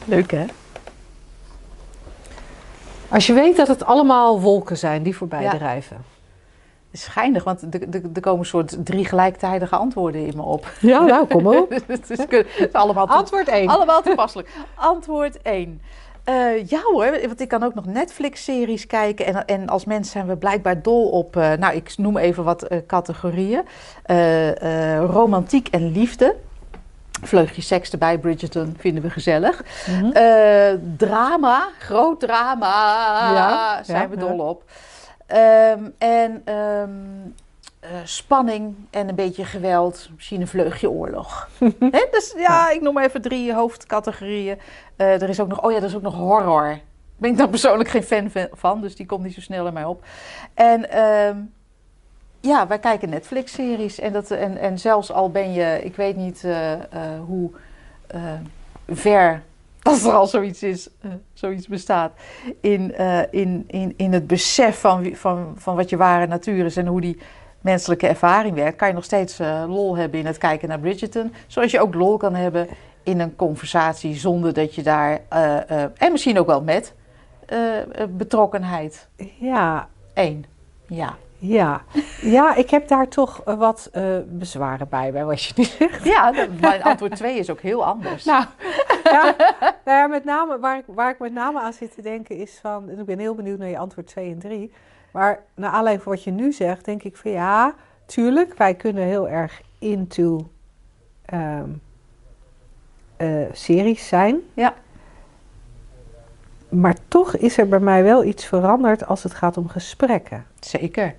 [0.05, 0.45] Leuk, hè?
[3.13, 5.51] Als je weet dat het allemaal wolken zijn die voorbij Ja.
[5.51, 5.97] drijven.
[6.91, 7.63] schijnig, want
[8.13, 10.71] er, komen soort drie gelijktijdige antwoorden in me op.
[10.79, 11.69] Ja, nou, kom op.
[11.87, 13.67] het, is, het is allemaal, Antwoord 1.
[13.67, 14.49] allemaal toepasselijk.
[14.75, 15.81] Antwoord 1.
[16.23, 19.25] Eh, ja hoor, want ik kan ook nog Netflix-series kijken.
[19.25, 22.63] En, en als mensen zijn we blijkbaar dol op, eh, nou ik noem even wat
[22.63, 23.63] eh, categorieën.
[25.07, 26.35] Romantiek en liefde.
[27.27, 29.63] Vleugje seks erbij, Bridgerton, vinden we gezellig.
[29.87, 30.11] Mhm.
[30.11, 32.73] Eh, drama, groot drama,
[33.33, 34.21] Ja, zijn ja, we ja.
[34.21, 34.63] dol op.
[35.25, 36.89] Ehm, en ehm,
[37.79, 41.49] eh, spanning en een beetje geweld, misschien een vleugje oorlog.
[42.11, 44.59] Dus ja, ik noem even drie hoofdcategorieën.
[44.95, 46.63] Eh, er is ook nog, oh ja, er is ook nog horror.
[46.67, 46.81] Daar
[47.17, 49.73] ben ik dan persoonlijk geen fan van- van, dus die komt niet zo snel in
[49.73, 50.03] mij op.
[50.53, 51.37] En ehm,
[52.43, 53.99] ja, wij kijken Netflix-series.
[53.99, 56.79] En, dat, en, en zelfs al ben je, ik weet niet eh, eh,
[57.25, 57.51] hoe
[58.07, 58.21] eh,
[58.87, 59.41] ver,
[59.81, 60.89] als er al zoiets is,
[61.33, 62.11] zoiets bestaat,
[62.61, 62.95] in,
[63.31, 67.01] in, in, in het besef van, van, van wat je ware natuur is en hoe
[67.01, 67.19] die
[67.61, 71.33] menselijke ervaring werkt, kan je nog steeds lol hebben in het kijken naar Bridgerton.
[71.47, 72.67] Zoals je ook lol kan hebben
[73.03, 75.19] in een conversatie zonder dat je daar,
[75.97, 76.93] en misschien ook wel met,
[78.09, 79.07] betrokkenheid.
[79.39, 80.45] Ja, Eén.
[80.87, 81.17] Ja.
[81.43, 81.81] Ja.
[82.21, 86.03] ja, ik heb daar toch eh, wat eh, bezwaren bij, bij wat je nu zegt.
[86.03, 88.25] Ja, mijn antwoord 2 is ook heel anders.
[88.25, 88.45] Nou,
[89.03, 89.35] ja,
[89.85, 92.59] nou ja, met name, waar, ik, waar ik met name aan zit te denken is
[92.61, 92.89] van...
[92.89, 94.73] en ik ben heel benieuwd naar je antwoord 2 en 3.
[95.11, 97.75] Maar naar aanleiding van wat je nu zegt, denk ik van ja...
[98.05, 100.49] Tuurlijk, wij kunnen heel erg into
[101.25, 101.69] ehm,
[103.17, 104.39] eh, series zijn.
[104.53, 104.73] Ja.
[106.69, 110.45] Maar toch is er bij mij wel iets veranderd als het gaat om gesprekken.
[110.59, 111.15] Zeker.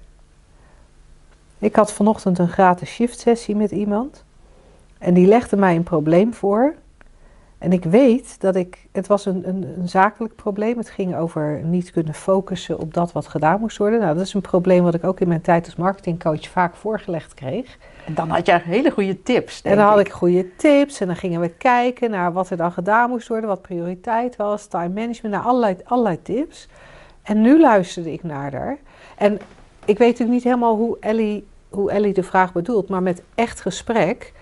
[1.64, 4.24] Ik had vanochtend een gratis shift sessie met iemand.
[4.98, 6.74] En die legde mij een probleem voor.
[7.58, 8.86] En ik weet dat ik.
[8.92, 10.78] Het was een, een, een zakelijk probleem.
[10.78, 14.00] Het ging over niet kunnen focussen op dat wat gedaan moest worden.
[14.00, 17.34] Nou, dat is een probleem wat ik ook in mijn tijd als marketingcoach vaak voorgelegd
[17.34, 17.78] kreeg.
[18.06, 19.62] En dan had je hele goede tips.
[19.62, 21.00] En dan had ik goede tips.
[21.00, 23.48] En dan gingen we kijken naar wat er dan gedaan moest worden.
[23.48, 24.66] Wat prioriteit was.
[24.66, 25.34] Time management.
[25.34, 26.68] Nou, allerlei, allerlei tips.
[27.22, 28.78] En nu luisterde ik naar haar.
[29.16, 29.32] En
[29.84, 32.88] ik weet natuurlijk niet helemaal hoe Ellie, hoe Ellie de vraag bedoelt.
[32.88, 34.32] Maar met echt gesprek.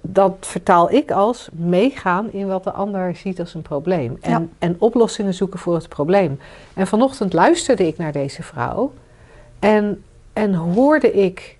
[0.00, 4.18] Dat vertaal ik als meegaan in wat de ander ziet als een probleem.
[4.20, 4.46] En, Ja.
[4.58, 6.38] en oplossingen zoeken voor het probleem.
[6.74, 8.92] En vanochtend luisterde ik naar deze vrouw.
[9.58, 11.58] En, en hoorde ik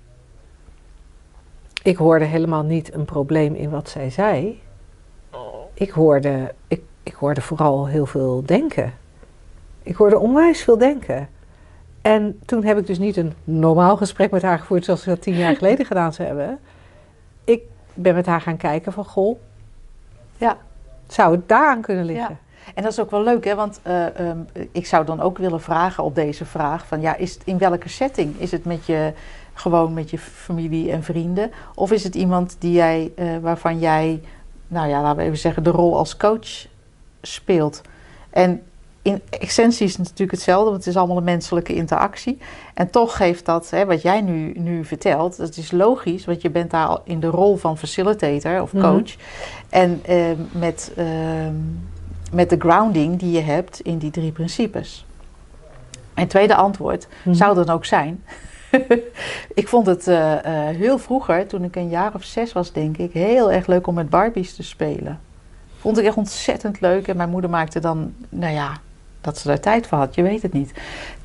[1.83, 4.61] ik hoorde helemaal niet een probleem in wat zij zei.
[5.75, 8.95] Ik hoorde, ik, ik hoorde vooral heel veel denken.
[9.83, 11.29] Ik hoorde onwijs veel denken.
[12.03, 15.23] En toen heb ik dus niet een normaal gesprek met haar gevoerd zoals we dat
[15.23, 16.59] tien jaar geleden gedaan zou hebben.
[17.45, 17.63] Ik
[17.95, 19.39] ben met haar gaan kijken van, goh,
[20.37, 20.57] Ja.
[21.07, 22.39] zou het daaraan kunnen liggen?
[22.75, 23.55] En dat is ook wel leuk, hè?
[23.55, 24.39] Want eh, ehm,
[24.73, 27.89] ik zou dan ook willen vragen op deze vraag: van ja, is het in welke
[27.89, 28.41] setting?
[28.41, 29.13] Is het met je
[29.55, 31.51] gewoon met je familie en vrienden?
[31.75, 34.23] Of is het iemand die jij, eh, waarvan jij,
[34.69, 36.67] nou ja, laten we even zeggen, de rol als coach
[37.23, 37.81] speelt?
[38.31, 38.63] En
[39.13, 42.39] in essentie is het natuurlijk hetzelfde, want het is allemaal een menselijke interactie.
[42.75, 46.51] En toch geeft dat, hè, wat jij nu, nu vertelt, dat is logisch, want je
[46.51, 48.83] bent daar al in de rol van facilitator of Mhm.
[48.83, 49.15] coach.
[49.69, 51.55] En ehm, met, ehm,
[52.33, 55.07] met de grounding die je hebt in die drie principes.
[56.15, 57.35] Mijn tweede antwoord Mhm.
[57.35, 58.25] zou dan ook zijn.
[59.55, 62.97] ik vond het eh, eh, heel vroeger, toen ik een jaar of zes was, denk
[62.97, 65.21] ik, heel erg leuk om met Barbies te spelen.
[65.79, 67.09] Vond ik echt ontzettend leuk.
[67.09, 68.73] En mijn moeder maakte dan, nou ja,
[69.21, 70.73] dat ze daar tijd voor had, je weet het niet.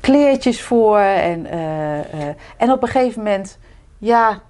[0.00, 0.98] Kleertjes voor.
[0.98, 3.58] En, eh, eh, en op een gegeven moment,
[3.98, 4.40] ja,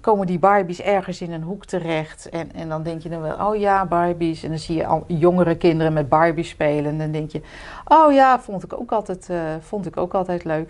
[0.00, 2.28] komen die Barbies ergens in een hoek terecht.
[2.28, 4.42] En, en dan denk je dan wel, oh ja, Barbies.
[4.42, 6.90] En dan zie je al jongere kinderen met Barbies spelen.
[6.90, 7.40] En dan denk je,
[7.84, 10.68] oh ja, vond ik ook altijd, eh, vond ik ook altijd leuk.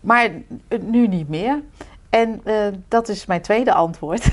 [0.00, 0.30] Maar
[0.80, 1.62] nu niet meer.
[2.10, 4.28] En eh, dat is mijn tweede antwoord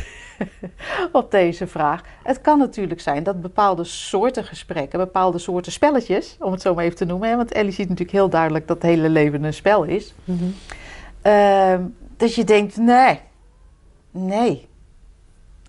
[1.12, 2.02] op deze vraag.
[2.24, 6.84] Het kan natuurlijk zijn dat bepaalde soorten gesprekken, bepaalde soorten spelletjes, om het zo maar
[6.84, 7.30] even te noemen.
[7.30, 10.14] Hè, want Ellie ziet natuurlijk heel duidelijk dat het hele leven een spel is.
[10.24, 10.44] Mhm.
[11.22, 11.82] Ehm,
[12.18, 13.20] dat je denkt, nee,
[14.12, 14.68] nee.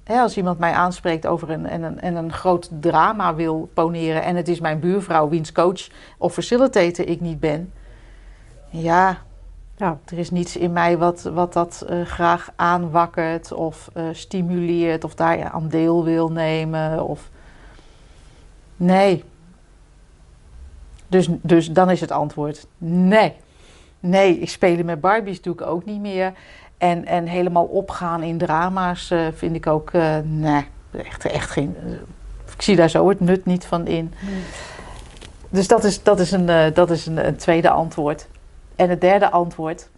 [0.05, 4.23] Hè, als iemand mij aanspreekt over een, en, een, en een groot drama wil poneren...
[4.23, 5.89] en het is mijn buurvrouw wiens coach
[6.19, 7.73] of facilitator ik niet ben...
[8.71, 9.23] ja,
[9.77, 9.99] Ja.
[10.05, 15.05] er is niets in mij wat, wat dat eh, graag aanwakkert of eh, stimuleert...
[15.05, 17.31] of daar aan deel wil nemen of...
[18.77, 19.25] Nee.
[21.07, 23.33] Dus, dus dan is het antwoord nee.
[24.01, 26.33] Nee, ik spelen met Barbies doe ik ook niet meer.
[26.79, 31.77] En, en helemaal opgaan in drama's eh, vind ik ook, nee, echt, echt geen.
[32.55, 34.15] ik zie daar zo het nut niet van in.
[35.49, 38.27] Dus dat is, dat is, een, dat is een, een tweede antwoord.
[38.77, 39.89] En het derde antwoord,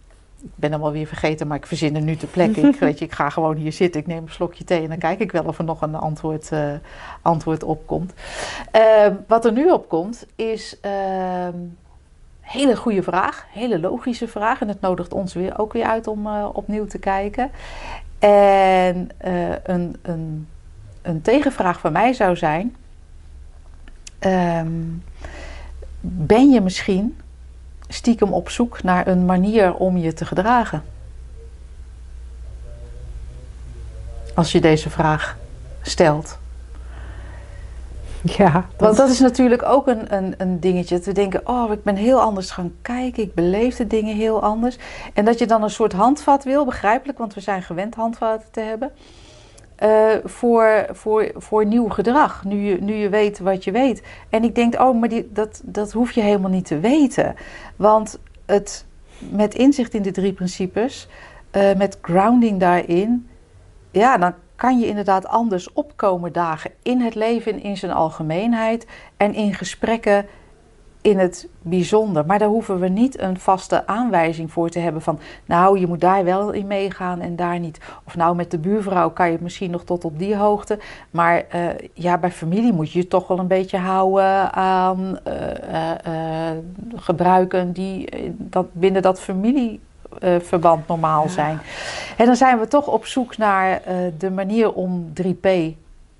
[0.41, 2.61] ik ben hem alweer vergeten, maar ik verzin er nu te plekke.
[2.61, 4.97] Ik, weet je, ik ga gewoon hier zitten, ik neem een slokje thee en dan
[4.97, 6.71] kijk ik wel of er nog een antwoord, uh,
[7.21, 8.13] antwoord opkomt.
[8.75, 11.69] Uh, wat er nu opkomt is een uh,
[12.39, 14.61] hele goede vraag, hele logische vraag.
[14.61, 17.51] En het nodigt ons weer, ook weer uit om uh, opnieuw te kijken.
[18.19, 20.47] En uh, een, een,
[21.01, 22.75] een tegenvraag van mij zou zijn:
[24.19, 25.03] um,
[25.99, 27.17] Ben je misschien
[27.87, 30.83] stiekem op zoek naar een manier om je te gedragen?
[34.35, 35.37] Als je deze vraag
[35.81, 36.37] stelt.
[38.21, 38.63] Ja, dat...
[38.77, 40.95] Want dat is natuurlijk ook een, een, een dingetje.
[40.95, 43.23] Dat we denken, oh, ik ben heel anders gaan kijken.
[43.23, 44.77] Ik beleef de dingen heel anders.
[45.13, 48.61] En dat je dan een soort handvat wil, begrijpelijk, want we zijn gewend handvatten te
[48.61, 48.91] hebben.
[49.83, 54.03] Uh, voor, voor, voor nieuw gedrag, nu je, nu je weet wat je weet.
[54.29, 57.35] En ik denk, oh, maar die, dat, dat hoef je helemaal niet te weten.
[57.77, 58.85] Want het,
[59.19, 61.07] met inzicht in de drie principes,
[61.51, 63.29] uh, met grounding daarin,
[63.91, 68.87] ja, dan kan je inderdaad anders opkomen dagen in het leven in zijn algemeenheid
[69.17, 70.25] en in gesprekken
[71.01, 72.25] in het bijzonder.
[72.25, 76.01] Maar daar hoeven we niet een vaste aanwijzing voor te hebben van, nou, je moet
[76.01, 77.79] daar wel in meegaan en daar niet.
[78.03, 80.79] Of nou, met de buurvrouw kan je het misschien nog tot op die hoogte.
[81.11, 85.33] Maar uh, ja, bij familie moet je je toch wel een beetje houden aan uh,
[86.07, 86.51] uh,
[86.95, 91.29] gebruiken die dat binnen dat familieverband normaal ja.
[91.29, 91.59] zijn.
[92.17, 93.81] En dan zijn we toch op zoek naar
[94.17, 95.49] de manier om 3P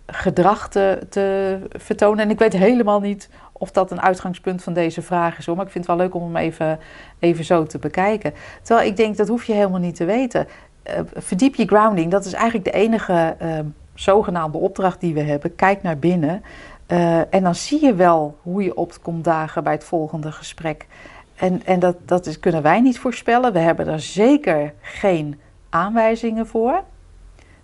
[0.07, 2.23] gedrag te, te vertonen.
[2.23, 5.55] En ik weet helemaal niet of dat een uitgangspunt van deze vraag is hoor.
[5.55, 6.79] Maar ik vind het wel leuk om hem even,
[7.19, 8.33] even zo te bekijken.
[8.61, 10.47] Terwijl ik denk, dat hoef je helemaal niet te weten.
[10.87, 13.59] Uh, verdiep je grounding, dat is eigenlijk de enige uh,
[13.93, 15.55] zogenaamde opdracht die we hebben.
[15.55, 16.43] Kijk naar binnen.
[16.87, 20.87] Uh, en dan zie je wel hoe je opkomt dagen bij het volgende gesprek.
[21.35, 23.53] En, en dat, dat is, kunnen wij niet voorspellen.
[23.53, 25.39] We hebben er zeker geen
[25.69, 26.83] aanwijzingen voor.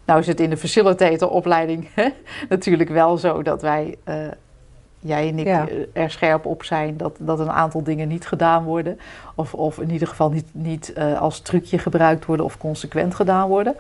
[0.06, 1.88] Nou is het in de facilitatoropleiding
[2.50, 4.16] natuurlijk wel zo dat wij uh,
[5.04, 5.68] jij en ik ja.
[5.94, 9.00] er scherp op zijn dat, dat een aantal dingen niet gedaan worden.
[9.36, 13.48] Of, of in ieder geval niet, niet uh, als trucje gebruikt worden of consequent gedaan
[13.48, 13.76] worden.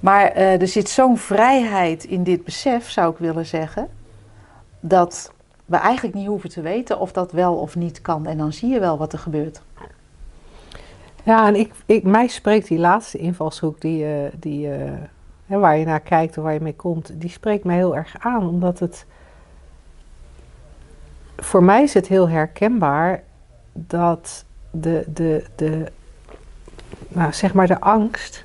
[0.00, 3.88] Maar uh, er zit zo'n vrijheid in dit besef, zou ik willen zeggen,
[4.80, 5.32] dat
[5.64, 8.26] we eigenlijk niet hoeven te weten of dat wel of niet kan.
[8.26, 9.62] En dan zie je wel wat er gebeurt.
[11.22, 14.68] Ja, en ik, ik, mij spreekt die laatste invalshoek die, uh, die,
[15.46, 18.48] waar je naar kijkt of waar je mee komt, die spreekt mij heel erg aan,
[18.48, 19.06] omdat het
[21.36, 23.22] voor mij is het heel herkenbaar
[23.72, 25.92] dat de, de, de,
[27.08, 28.44] nou, zeg maar de angst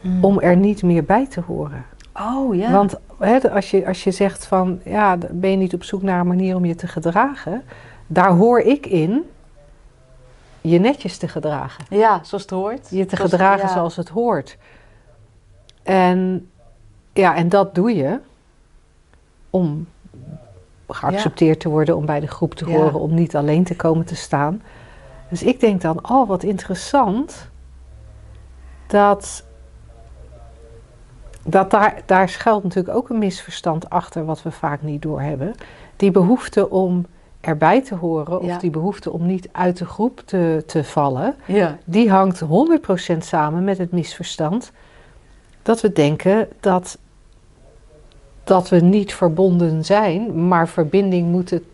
[0.00, 0.24] mm.
[0.24, 1.84] om er niet meer bij te horen.
[2.14, 2.70] Oh ja.
[2.70, 6.20] Want hè, als, je, als je zegt van ja, ben je niet op zoek naar
[6.20, 7.62] een manier om je te gedragen,
[8.06, 9.24] daar hoor ik in
[10.60, 11.84] je netjes te gedragen.
[11.90, 12.88] Ja, zoals het hoort.
[12.90, 13.72] Je te zoals, gedragen ja.
[13.72, 14.56] zoals het hoort.
[15.82, 16.50] En
[17.12, 18.18] ja, en dat doe je
[19.50, 19.86] om
[20.94, 21.60] geaccepteerd ja.
[21.60, 22.98] te worden, om bij de groep te horen, ja.
[22.98, 24.62] om niet alleen te komen te staan.
[25.28, 27.48] Dus ik denk dan, oh wat interessant,
[28.86, 29.44] dat,
[31.44, 35.54] dat daar, daar schuilt natuurlijk ook een misverstand achter wat we vaak niet doorhebben.
[35.96, 37.06] Die behoefte om
[37.40, 38.58] erbij te horen, of ja.
[38.58, 41.34] die behoefte om niet uit de groep te, te vallen,
[41.84, 42.46] die hangt 100%
[43.18, 44.72] samen met het misverstand
[45.62, 46.98] dat we denken dat
[48.50, 51.64] dat we niet verbonden zijn, maar verbinding moeten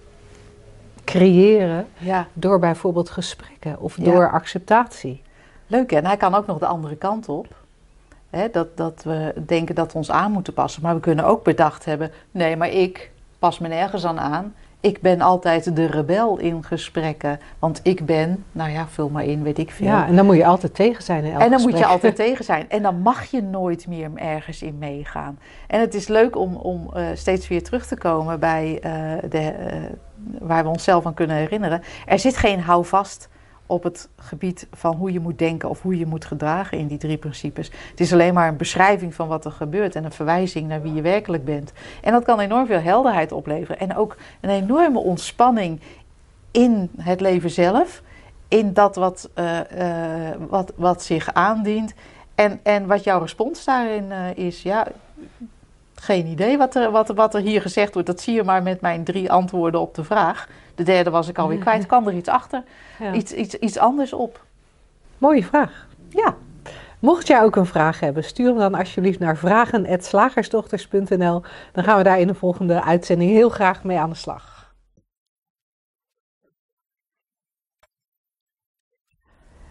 [1.05, 2.27] creëren ja.
[2.33, 5.23] door bijvoorbeeld gesprekken of door acceptatie.
[5.67, 7.47] Leuk en hij kan ook nog de andere kant op.
[8.31, 11.45] Hè, dat, dat we denken dat we ons aan moeten passen, maar we kunnen ook
[11.45, 14.55] bedacht hebben: nee, maar ik pas me nergens aan aan.
[14.81, 17.41] Ik ben altijd de rebel in gesprekken.
[17.59, 19.87] Want ik ben, nou ja, vul maar in, weet ik veel.
[19.87, 21.75] Ja, en dan moet je altijd tegen zijn in elk En dan gesprek.
[21.75, 22.71] moet je altijd tegen zijn.
[22.71, 25.39] En dan mag je nooit meer ergens in meegaan.
[25.67, 29.55] En het is leuk om, om uh, steeds weer terug te komen bij uh, de,
[29.61, 29.77] uh,
[30.41, 31.83] waar we onszelf aan kunnen herinneren.
[32.07, 33.29] Er zit geen houvast
[33.66, 36.98] op het gebied van hoe je moet denken of hoe je moet gedragen in die
[36.98, 37.70] drie principes.
[37.90, 40.94] Het is alleen maar een beschrijving van wat er gebeurt en een verwijzing naar wie
[40.94, 41.72] je werkelijk bent.
[42.02, 45.81] En dat kan enorm veel helderheid opleveren en ook een enorme ontspanning
[46.50, 48.02] in het leven zelf,
[48.48, 51.94] in dat wat, uh, uh, wat, wat zich aandient
[52.35, 54.62] en, en wat jouw respons daarin uh, is.
[54.62, 54.87] Ja,
[55.94, 58.08] geen idee wat er, wat, wat er hier gezegd wordt.
[58.08, 60.48] Dat zie je maar met mijn drie antwoorden op de vraag.
[60.77, 61.87] De derde was ik alweer kwijt.
[61.87, 62.62] Kan er iets achter?
[62.98, 63.12] Ja.
[63.12, 64.44] Iets, iets, iets anders op?
[65.18, 65.87] Mooie vraag.
[66.08, 66.35] Ja.
[66.98, 71.42] Mocht jij ook een vraag hebben, stuur hem dan alsjeblieft naar vragen.slagersdochters.nl.
[71.72, 74.74] Dan gaan we daar in de volgende uitzending heel graag mee aan de slag.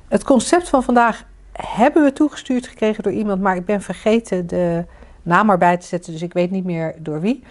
[0.07, 4.85] Het concept van vandaag hebben we toegestuurd gekregen door iemand, maar ik ben vergeten de
[5.21, 7.43] naam erbij te zetten, dus ik weet niet meer door wie.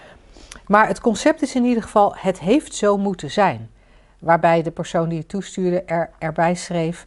[0.66, 3.70] Maar het concept is in ieder geval: het heeft zo moeten zijn.
[4.18, 7.07] Waarbij de persoon die het toestuurde er, erbij schreef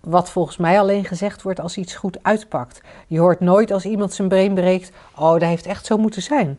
[0.00, 2.80] wat volgens mij alleen gezegd wordt als iets goed uitpakt.
[3.06, 6.58] Je hoort nooit als iemand zijn been breekt, oh, dat heeft echt zo moeten zijn.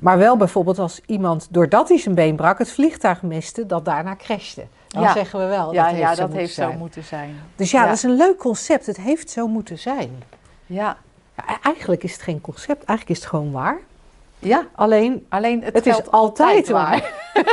[0.00, 4.16] Maar wel bijvoorbeeld als iemand, doordat hij zijn been brak, het vliegtuig miste, dat daarna
[4.16, 4.66] crashte.
[4.88, 5.12] Dan Ja.
[5.12, 7.36] zeggen we wel, ja, dat heeft, ja, zo, dat moeten heeft zo moeten zijn.
[7.56, 7.86] Dus ja, Ja.
[7.86, 8.86] dat is een leuk concept.
[8.86, 10.22] Het heeft zo moeten zijn.
[10.66, 10.96] Ja,
[11.36, 13.78] Ja, e- eigenlijk is het geen concept, eigenlijk is het gewoon waar.
[14.38, 14.66] Ja.
[14.74, 17.12] Alleen, alleen het, het is altijd waar.
[17.34, 17.44] waar.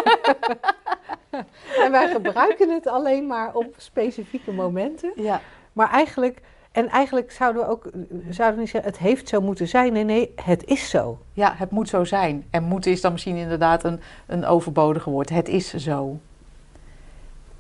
[1.84, 5.11] en wij gebruiken het alleen maar op specifieke momenten.
[5.15, 5.41] Ja,
[5.73, 7.89] Maar eigenlijk, en eigenlijk zouden we ook,
[8.29, 9.93] zouden we niet zeggen, het heeft zo moeten zijn.
[9.93, 11.19] Nee, nee, het is zo.
[11.34, 12.45] ja, het moet zo zijn.
[12.49, 15.29] En moeten is dan misschien inderdaad een, een overbodige woord.
[15.29, 16.19] Het is zo.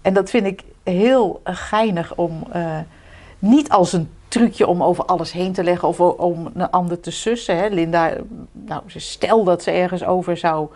[0.01, 2.79] En dat vind ik heel geinig om eh,
[3.39, 7.11] niet als een trucje om over alles heen te leggen of om een ander te
[7.11, 7.57] sussen.
[7.57, 7.67] Hè.
[7.67, 8.13] Linda,
[8.51, 10.69] nou, stel dat ze ergens over zou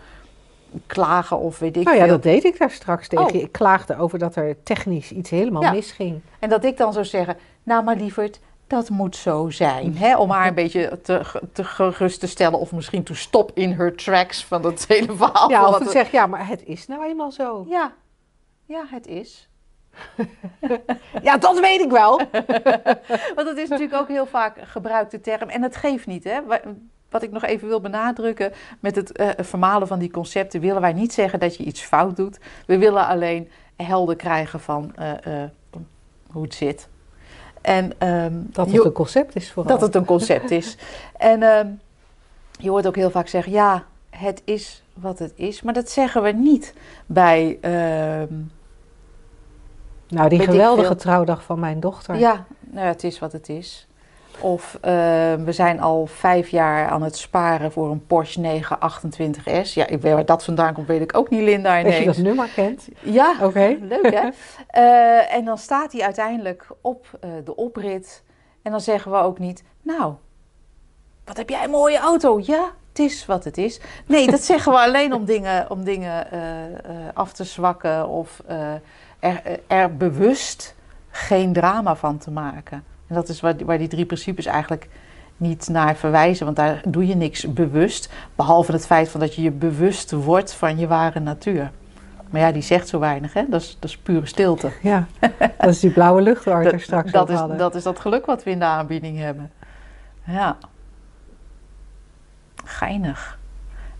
[0.86, 2.12] klagen of weet ik nou ja, veel.
[2.14, 3.34] dat deed ik daar straks tegen Oh.
[3.36, 5.72] Ik klaagde over dat er technisch iets helemaal Ja.
[5.72, 6.22] misging.
[6.40, 9.98] En dat ik dan zou zeggen, nou maar lieverd, dat moet zo zijn.
[9.98, 10.18] Hè?
[10.18, 11.22] Om haar een beetje te,
[11.54, 15.50] te gerust te stellen of misschien to stop in her tracks van dat hele verhaal.
[15.50, 17.66] ja, of wat ik er- zeg, ja, maar het is nou eenmaal zo.
[17.70, 17.92] ja,
[18.66, 19.47] ja, het is.
[21.24, 22.18] Ja, dat weet ik wel.
[23.36, 25.50] Want dat is natuurlijk ook heel vaak gebruikte term.
[25.50, 26.24] En het geeft niet.
[26.24, 26.44] Hè?
[26.46, 26.62] Wa-
[27.10, 30.94] Wat ik nog even wil benadrukken met het eh, vermalen van die concepten, willen wij
[30.94, 32.40] niet zeggen dat je iets fout doet.
[32.66, 35.50] We willen alleen helder krijgen van eh, eh,
[36.32, 36.88] hoe het zit.
[37.62, 39.72] En, ehm, Dat het een concept is vooral.
[39.72, 40.78] Dat het een concept is.
[41.18, 41.68] En ehm,
[42.60, 45.62] je hoort ook heel vaak zeggen, ja, het is wat het is.
[45.62, 46.74] Maar dat zeggen we niet
[47.06, 48.34] bij, ehm,
[50.08, 52.16] nou, die geweldige trouwdag van mijn dochter.
[52.16, 53.88] ja, nou, het is wat het is.
[54.40, 59.74] Of ehm, we zijn al vijf jaar aan het sparen voor een Porsche 928S.
[59.74, 61.84] Ja, ik weet waar dat vandaan komt, weet ik ook niet, Linda.
[61.84, 62.18] Als je dat ineens.
[62.18, 62.88] nummer kent.
[63.02, 63.78] Ja, Oké.
[63.82, 64.30] Leuk hè?
[64.68, 68.24] Eh, en dan staat hij uiteindelijk op eh, de oprit.
[68.62, 70.14] En dan zeggen we ook niet, nou,
[71.26, 72.40] wat heb jij een mooie auto.
[72.44, 73.80] Ja, het is wat het is.
[74.06, 76.80] Nee, dat zeggen we alleen om dingen, om dingen eh, eh,
[77.14, 78.74] af te zwakken of eh,
[79.20, 80.76] er, er bewust
[81.10, 82.84] geen drama van te maken.
[83.08, 84.88] En dat is waar, waar die drie principes eigenlijk
[85.38, 89.42] niet naar verwijzen, want daar doe je niks bewust, behalve het feit van dat je
[89.42, 91.72] je bewust wordt van je ware natuur.
[92.30, 93.44] Maar ja, die zegt zo weinig, hè?
[93.50, 94.72] Dat is, dat is pure stilte.
[94.82, 95.08] Ja,
[95.58, 97.58] dat is die blauwe lucht waar we er straks dat, over is, hadden.
[97.58, 99.52] dat is dat geluk wat we in de aanbieding hebben.
[100.24, 100.58] Ja.
[102.66, 103.40] Geinig.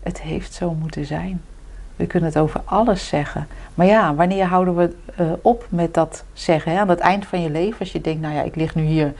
[0.00, 1.42] Het heeft zo moeten zijn.
[1.98, 3.46] We kunnen het over alles zeggen.
[3.74, 6.72] Maar ja, wanneer houden we eh, op met dat zeggen?
[6.72, 6.78] Hè?
[6.78, 9.12] Aan het eind van je leven, als je denkt, nou ja, ik lig nu hier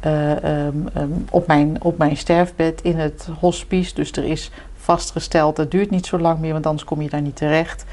[0.00, 3.94] eh, ehm, ehm, op, mijn, op mijn sterfbed in het hospice.
[3.94, 7.20] Dus er is vastgesteld, dat duurt niet zo lang meer, want anders kom je daar
[7.20, 7.84] niet terecht.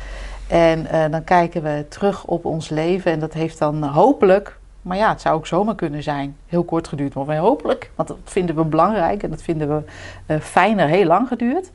[0.47, 4.97] En eh, dan kijken we terug op ons leven en dat heeft dan hopelijk, maar
[4.97, 8.55] ja, het zou ook zomaar kunnen zijn, heel kort geduurd, maar hopelijk, want dat vinden
[8.55, 9.83] we belangrijk en dat vinden
[10.27, 11.71] we fijner, heel lang geduurd.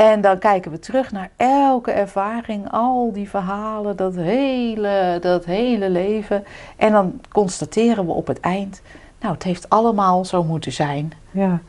[0.00, 5.90] En dan kijken we terug naar elke ervaring, al die verhalen, dat hele, dat hele
[5.90, 6.44] leven.
[6.76, 8.82] En dan constateren we op het eind,
[9.20, 11.12] nou, het heeft allemaal zo moeten zijn.
[11.30, 11.60] Ja.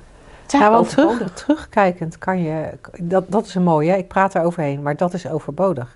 [0.48, 3.98] Ja, eigenlijk want terug, terugkijkend kan je, dat, dat is een mooie, hè?
[3.98, 5.96] ik praat er overheen, maar dat is overbodig.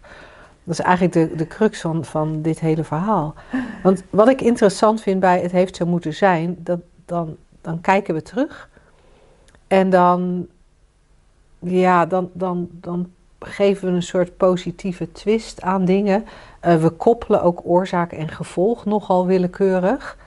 [0.64, 3.34] Dat is eigenlijk de, de crux van, van dit hele verhaal.
[3.84, 8.14] Want wat ik interessant vind bij het heeft zo moeten zijn, dat, dan, dan kijken
[8.14, 8.70] we terug
[9.68, 10.48] en dan,
[11.66, 13.10] ja, dan, dan, dan
[13.40, 16.26] geven we een soort positieve twist aan dingen.
[16.60, 20.18] Eh, we koppelen ook oorzaak en gevolg nogal willekeurig.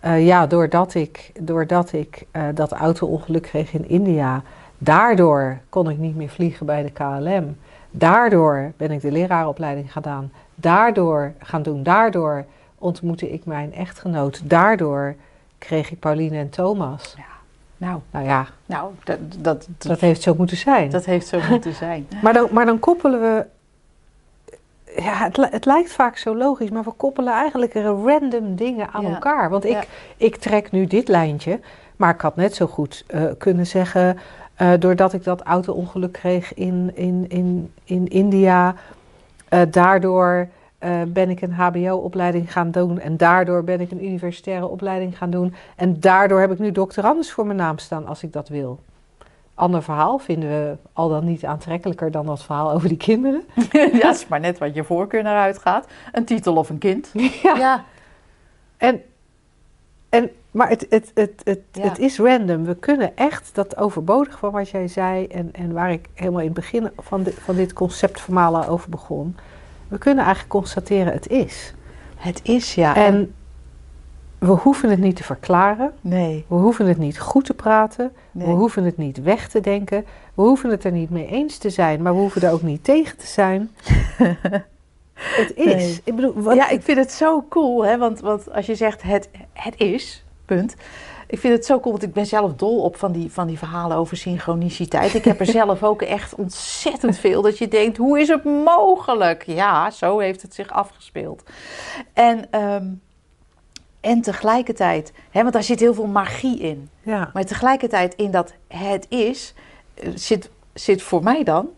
[0.00, 4.42] Eh, ja, doordat ik, doordat ik eh, dat auto-ongeluk kreeg in India,
[4.78, 7.56] daardoor kon ik niet meer vliegen bij de KLM.
[7.90, 10.32] Daardoor ben ik de leraaropleiding gedaan.
[10.54, 11.82] Daardoor gaan doen.
[11.82, 12.44] Daardoor
[12.78, 14.40] ontmoette ik mijn echtgenoot.
[14.44, 15.14] Daardoor
[15.58, 17.16] kreeg ik Pauline en Thomas.
[17.78, 20.90] Nou, Nou ja, nou dat, dat, dat, heeft zo moeten zijn.
[20.90, 22.08] dat heeft zo moeten zijn.
[22.22, 23.44] Maar, dan, maar dan koppelen we.
[24.96, 29.08] Ja, het, het lijkt vaak zo logisch, maar we koppelen eigenlijk random dingen aan Ja.
[29.08, 29.50] elkaar.
[29.50, 29.84] Want ik, Ja.
[30.16, 31.60] ik trek nu dit lijntje,
[31.96, 34.18] maar ik had net zo goed eh, kunnen zeggen.
[34.54, 38.74] eh, doordat ik dat auto-ongeluk kreeg in, in, in, in India,
[39.48, 40.48] eh, daardoor
[40.78, 43.00] eh, ben ik een HBO-opleiding gaan doen.
[43.00, 45.54] En daardoor ben ik een universitaire opleiding gaan doen.
[45.76, 48.80] En daardoor heb ik nu doctorandus voor mijn naam staan als ik dat wil.
[49.54, 53.42] Ander verhaal vinden we al dan niet aantrekkelijker dan dat verhaal over die kinderen.
[53.72, 55.86] ja, het is maar net wat je voorkeur naar uitgaat.
[56.12, 57.10] Een titel of een kind.
[57.42, 57.56] Ja.
[57.56, 57.84] Ja,
[58.76, 59.02] En
[60.08, 61.82] En, maar het, het, het, het, Ja.
[61.82, 62.64] het is random.
[62.64, 66.46] We kunnen echt dat overbodig van wat jij zei en, en waar ik helemaal in
[66.46, 69.36] het begin van, dit van dit concept vermalen over begon.
[69.88, 71.74] We kunnen eigenlijk constateren het is.
[72.16, 72.96] Het is ja.
[72.96, 73.34] En
[74.38, 75.92] we hoeven het niet te verklaren.
[76.00, 78.12] nee, We hoeven het niet goed te praten.
[78.32, 78.46] nee.
[78.46, 80.04] We hoeven het niet weg te denken.
[80.34, 82.02] We hoeven het er niet mee eens te zijn.
[82.02, 83.70] Maar we hoeven er ook niet tegen te zijn.
[85.14, 85.64] het is.
[85.74, 86.00] Nee.
[86.04, 87.98] Ik bedoel, wat, Ja, ik vind het zo cool, hè?
[87.98, 90.74] Want, want als je zegt het, het is, punt.
[91.30, 93.58] Ik vind het zo cool, want ik ben zelf dol op van die, van die
[93.58, 95.14] verhalen over synchroniciteit.
[95.14, 99.42] Ik heb er zelf ook echt ontzettend veel dat je denkt, hoe is het mogelijk?
[99.46, 101.42] Ja, zo heeft het zich afgespeeld.
[102.12, 102.86] En, ehm,
[104.00, 106.90] en tegelijkertijd, hè, want daar zit heel veel magie in.
[107.02, 107.30] ja.
[107.32, 109.54] Maar tegelijkertijd in dat het is,
[109.94, 111.68] eh, zit, zit voor mij dan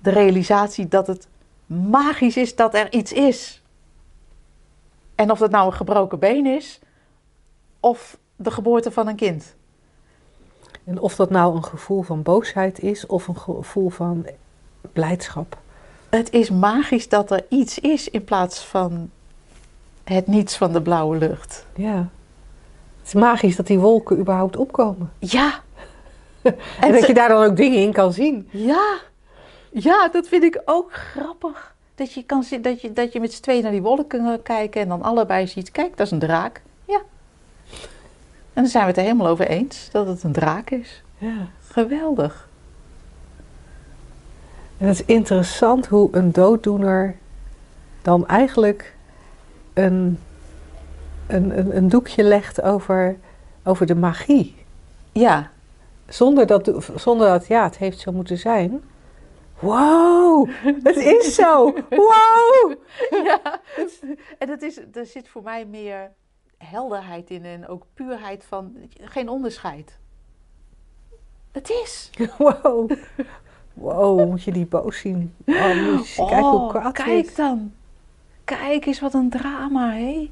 [0.00, 1.28] de realisatie dat het
[1.66, 3.62] magisch is dat er iets is.
[5.14, 6.80] En of dat nou een gebroken been is,
[7.80, 9.54] of de geboorte van een kind.
[10.84, 14.26] En of dat nou een gevoel van boosheid is of een gevoel van
[14.92, 15.58] blijdschap.
[16.08, 19.10] Het is magisch dat er iets is in plaats van
[20.04, 21.66] het niets van de blauwe lucht.
[21.74, 22.08] Ja.
[22.98, 25.12] Het is magisch dat die wolken überhaupt opkomen.
[25.18, 25.60] Ja.
[26.80, 28.48] En dat je daar dan ook dingen in kan zien.
[28.50, 28.98] Ja,
[29.70, 31.74] ja, dat vind ik ook grappig.
[31.94, 34.42] Dat je, kan zien, dat je, dat je met z'n tweeën naar die wolken kan
[34.42, 36.62] kijken en dan allebei ziet, kijk, dat is een draak.
[38.56, 41.02] En dan zijn we het er helemaal over eens dat het een draak is.
[41.18, 41.48] Ja.
[41.68, 42.48] Geweldig.
[44.78, 47.16] En het is interessant hoe een dooddoener
[48.02, 48.94] dan eigenlijk
[49.74, 50.18] een,
[51.26, 53.16] een, een, een doekje legt over,
[53.64, 54.54] over de magie.
[55.12, 55.50] Ja,
[56.08, 58.82] Zonder dat, zonder dat, ja, het heeft zo moeten zijn.
[59.58, 60.48] Wow,
[60.82, 61.74] het is zo.
[61.88, 62.74] Wow.
[63.10, 63.60] ja.
[64.38, 66.10] En het is, er zit voor mij meer
[66.58, 69.98] helderheid in en ook puurheid van geen onderscheid.
[71.52, 72.10] Het is.
[72.38, 72.90] Wow.
[73.74, 75.34] Wow, moet je die boos zien.
[75.46, 77.34] Oh, moet kijken hoe Oh, kwaad kijk is.
[77.34, 77.72] dan.
[78.44, 80.30] Kijk eens wat een drama, hé.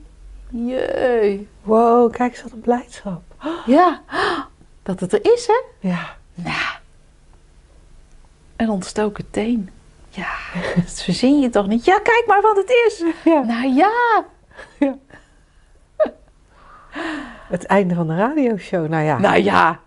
[0.50, 1.48] Jee.
[1.62, 3.22] Wow, kijk eens wat een blijdschap.
[3.66, 4.02] Ja,
[4.82, 5.88] dat het er is, hè?
[5.88, 6.16] Ja.
[6.34, 6.76] Nou,
[8.56, 9.70] een ontstoken teen.
[10.08, 10.34] Ja,
[10.76, 11.84] dat verzin je toch niet?
[11.84, 13.04] Ja, kijk maar wat het is.
[13.24, 13.42] ja.
[13.42, 14.24] Nou ja.
[17.48, 18.88] Het einde van de radioshow.
[18.88, 19.80] Nou ja, Nou ja,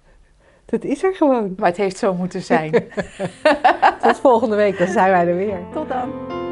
[0.70, 1.54] dat is er gewoon.
[1.56, 2.70] maar het heeft zo moeten zijn.
[4.02, 5.58] Tot volgende week, dan zijn wij er weer.
[5.72, 6.42] Tot dan.